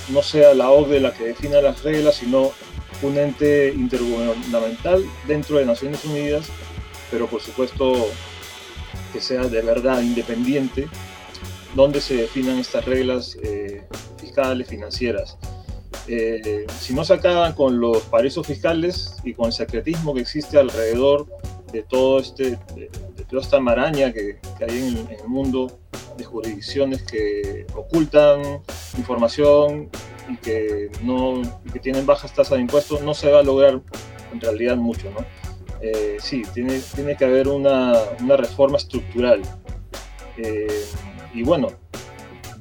no 0.09 0.23
sea 0.23 0.53
la 0.53 0.69
OCDE 0.69 0.99
la 0.99 1.13
que 1.13 1.25
defina 1.25 1.61
las 1.61 1.83
reglas, 1.83 2.15
sino 2.15 2.51
un 3.01 3.17
ente 3.17 3.73
intergubernamental 3.75 5.05
dentro 5.27 5.57
de 5.57 5.65
Naciones 5.65 6.03
Unidas, 6.05 6.47
pero 7.11 7.27
por 7.27 7.41
supuesto 7.41 8.09
que 9.11 9.21
sea 9.21 9.43
de 9.43 9.61
verdad 9.61 10.01
independiente, 10.01 10.87
donde 11.75 12.01
se 12.01 12.15
definan 12.15 12.57
estas 12.57 12.85
reglas 12.85 13.37
eh, 13.43 13.83
fiscales, 14.19 14.67
financieras. 14.67 15.37
Eh, 16.07 16.65
si 16.79 16.93
no 16.93 17.03
se 17.03 17.13
acaban 17.13 17.53
con 17.53 17.79
los 17.79 18.03
paraísos 18.03 18.47
fiscales 18.47 19.15
y 19.23 19.33
con 19.33 19.47
el 19.47 19.53
secretismo 19.53 20.13
que 20.13 20.21
existe 20.21 20.57
alrededor 20.57 21.27
de 21.71 21.83
todo 21.83 22.19
este, 22.19 22.57
de, 22.75 22.89
toda 23.29 23.41
esta 23.41 23.59
maraña 23.59 24.13
que, 24.13 24.39
hay 24.61 24.77
en, 24.77 24.97
en, 24.97 25.19
el 25.19 25.27
mundo 25.27 25.79
de 26.17 26.23
jurisdicciones 26.23 27.03
que 27.03 27.65
ocultan 27.75 28.61
información 28.97 29.89
y 30.29 30.37
que, 30.37 30.89
no, 31.03 31.41
que 31.71 31.79
tienen 31.79 32.05
bajas 32.05 32.33
tasas 32.33 32.57
de 32.57 32.61
impuestos, 32.61 33.01
no 33.01 33.13
se 33.13 33.29
va 33.29 33.39
a 33.39 33.43
lograr 33.43 33.81
en 34.31 34.41
realidad 34.41 34.77
mucho. 34.77 35.09
¿no? 35.11 35.25
Eh, 35.81 36.17
sí, 36.19 36.43
tiene, 36.53 36.79
tiene 36.95 37.15
que 37.15 37.25
haber 37.25 37.47
una, 37.47 37.93
una 38.21 38.37
reforma 38.37 38.77
estructural. 38.77 39.41
Eh, 40.37 40.85
y 41.33 41.43
bueno, 41.43 41.71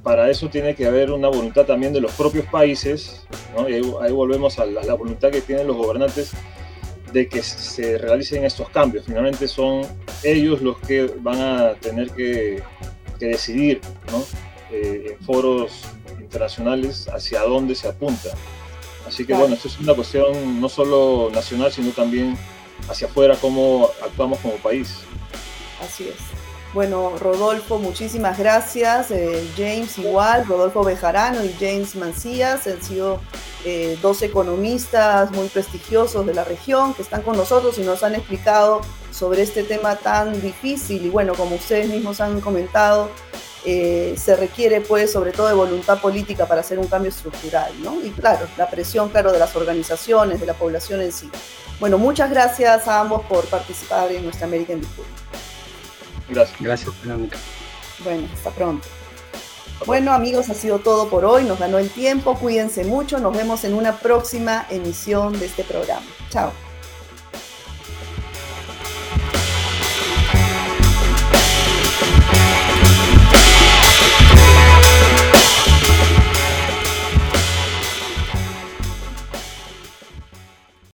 para 0.03 0.31
eso 0.31 0.49
tiene 0.49 0.75
que 0.75 0.87
haber 0.87 1.11
una 1.11 1.29
voluntad 1.29 1.65
también 1.67 1.93
de 1.93 2.01
los 2.01 2.13
propios 2.13 2.47
países, 2.47 3.27
¿no? 3.57 3.69
y 3.69 3.75
ahí, 3.75 4.13
volvemos 4.13 4.59
a 4.59 4.67
la, 4.67 4.83
la, 4.83 4.95
voluntad 4.95 5.31
que 5.31 5.41
tienen 5.41 5.67
los 5.67 5.77
gobernantes 5.77 6.33
de 7.13 7.29
que 7.29 7.43
se 7.43 7.99
realicen 7.99 8.45
estos 8.45 8.69
cambios. 8.71 9.07
Finalmente 9.07 9.49
son 9.49 9.83
ellos 10.23 10.61
los 10.63 10.79
que 10.79 11.11
van 11.21 11.41
a 11.41 11.75
tener 11.75 12.11
que, 12.11 12.63
que 13.19 13.27
decidir 13.27 13.81
¿no? 14.13 14.23
eh, 14.71 15.17
en 15.19 15.25
foros 15.25 15.83
internacionales 16.21 17.09
hacia 17.09 17.43
dónde 17.43 17.75
se 17.75 17.89
apunta. 17.89 18.31
Así 19.07 19.25
que 19.25 19.35
bueno, 19.35 19.55
esto 19.55 19.69
es 19.69 19.79
una 19.79 19.95
cuestión 19.95 20.61
no 20.61 20.69
solo 20.69 21.31
nacional, 21.33 21.71
sino 21.71 21.91
también 21.93 22.37
hacia 22.89 23.07
afuera, 23.07 23.37
cómo 23.41 23.91
actuamos 24.03 24.39
como 24.41 24.55
país. 24.57 24.99
Así 25.83 26.09
es. 26.09 26.37
Bueno, 26.77 27.17
Rodolfo, 27.19 27.79
muchísimas 27.79 28.39
gracias. 28.39 29.11
Eh, 29.11 29.49
James 29.57 29.97
igual, 29.97 30.47
Rodolfo 30.47 30.85
Bejarano 30.85 31.43
y 31.43 31.55
James 31.59 31.95
Mancías 31.97 32.67
han 32.67 32.83
sido 32.83 33.21
eh, 33.65 33.99
dos 34.03 34.21
economistas 34.23 35.31
muy 35.31 35.49
prestigiosos 35.49 36.27
de 36.27 36.35
la 36.35 36.45
región 36.45 36.93
que 36.93 37.03
están 37.03 37.23
con 37.23 37.37
nosotros 37.37 37.79
y 37.79 37.81
nos 37.81 38.03
han 38.03 38.15
explicado 38.15 38.83
sobre 39.11 39.43
este 39.43 39.63
tema 39.63 39.97
tan 39.97 40.39
difícil 40.43 41.07
y 41.07 41.09
bueno, 41.09 41.35
como 41.35 41.57
ustedes 41.57 41.89
mismos 41.89 42.21
han 42.21 42.43
comentado, 42.43 43.11
eh, 43.65 44.15
se 44.19 44.37
requiere 44.37 44.83
pues 44.83 45.11
sobre 45.11 45.33
todo 45.33 45.49
de 45.49 45.55
voluntad 45.55 45.99
política 46.01 46.47
para 46.47 46.61
hacer 46.61 46.79
un 46.79 46.89
cambio 46.89 47.09
estructural, 47.09 47.73
¿no? 47.83 48.05
Y 48.05 48.11
claro, 48.11 48.47
la 48.59 48.69
presión, 48.69 49.09
claro, 49.09 49.33
de 49.33 49.39
las 49.39 49.57
organizaciones, 49.57 50.41
de 50.41 50.47
la 50.47 50.55
población 50.55 51.01
en 51.01 51.11
sí. 51.11 51.31
Bueno, 51.81 51.99
muchas 51.99 52.31
gracias 52.31 52.89
a 52.89 53.01
ambos 53.01 53.23
por 53.27 53.45
participar 53.47 54.11
en 54.13 54.25
nuestra 54.25 54.47
American 54.47 54.81
Discourse. 54.81 55.11
Gracias. 56.29 56.61
Gracias, 56.61 57.03
Verónica. 57.03 57.37
Bueno, 58.05 58.29
hasta 58.33 58.51
pronto. 58.51 58.87
Bueno 59.85 60.13
amigos, 60.13 60.49
ha 60.49 60.55
sido 60.55 60.79
todo 60.79 61.11
por 61.11 61.27
hoy, 61.27 61.45
nos 61.45 61.59
ganó 61.59 61.79
el 61.79 61.91
tiempo, 61.91 62.37
cuídense 62.39 62.85
mucho, 62.85 63.19
nos 63.19 63.37
vemos 63.37 63.63
en 63.65 63.75
una 63.75 63.99
próxima 63.99 64.67
emisión 64.71 65.39
de 65.39 65.47
este 65.47 65.65
programa. 65.65 66.07
Chao. 66.31 66.51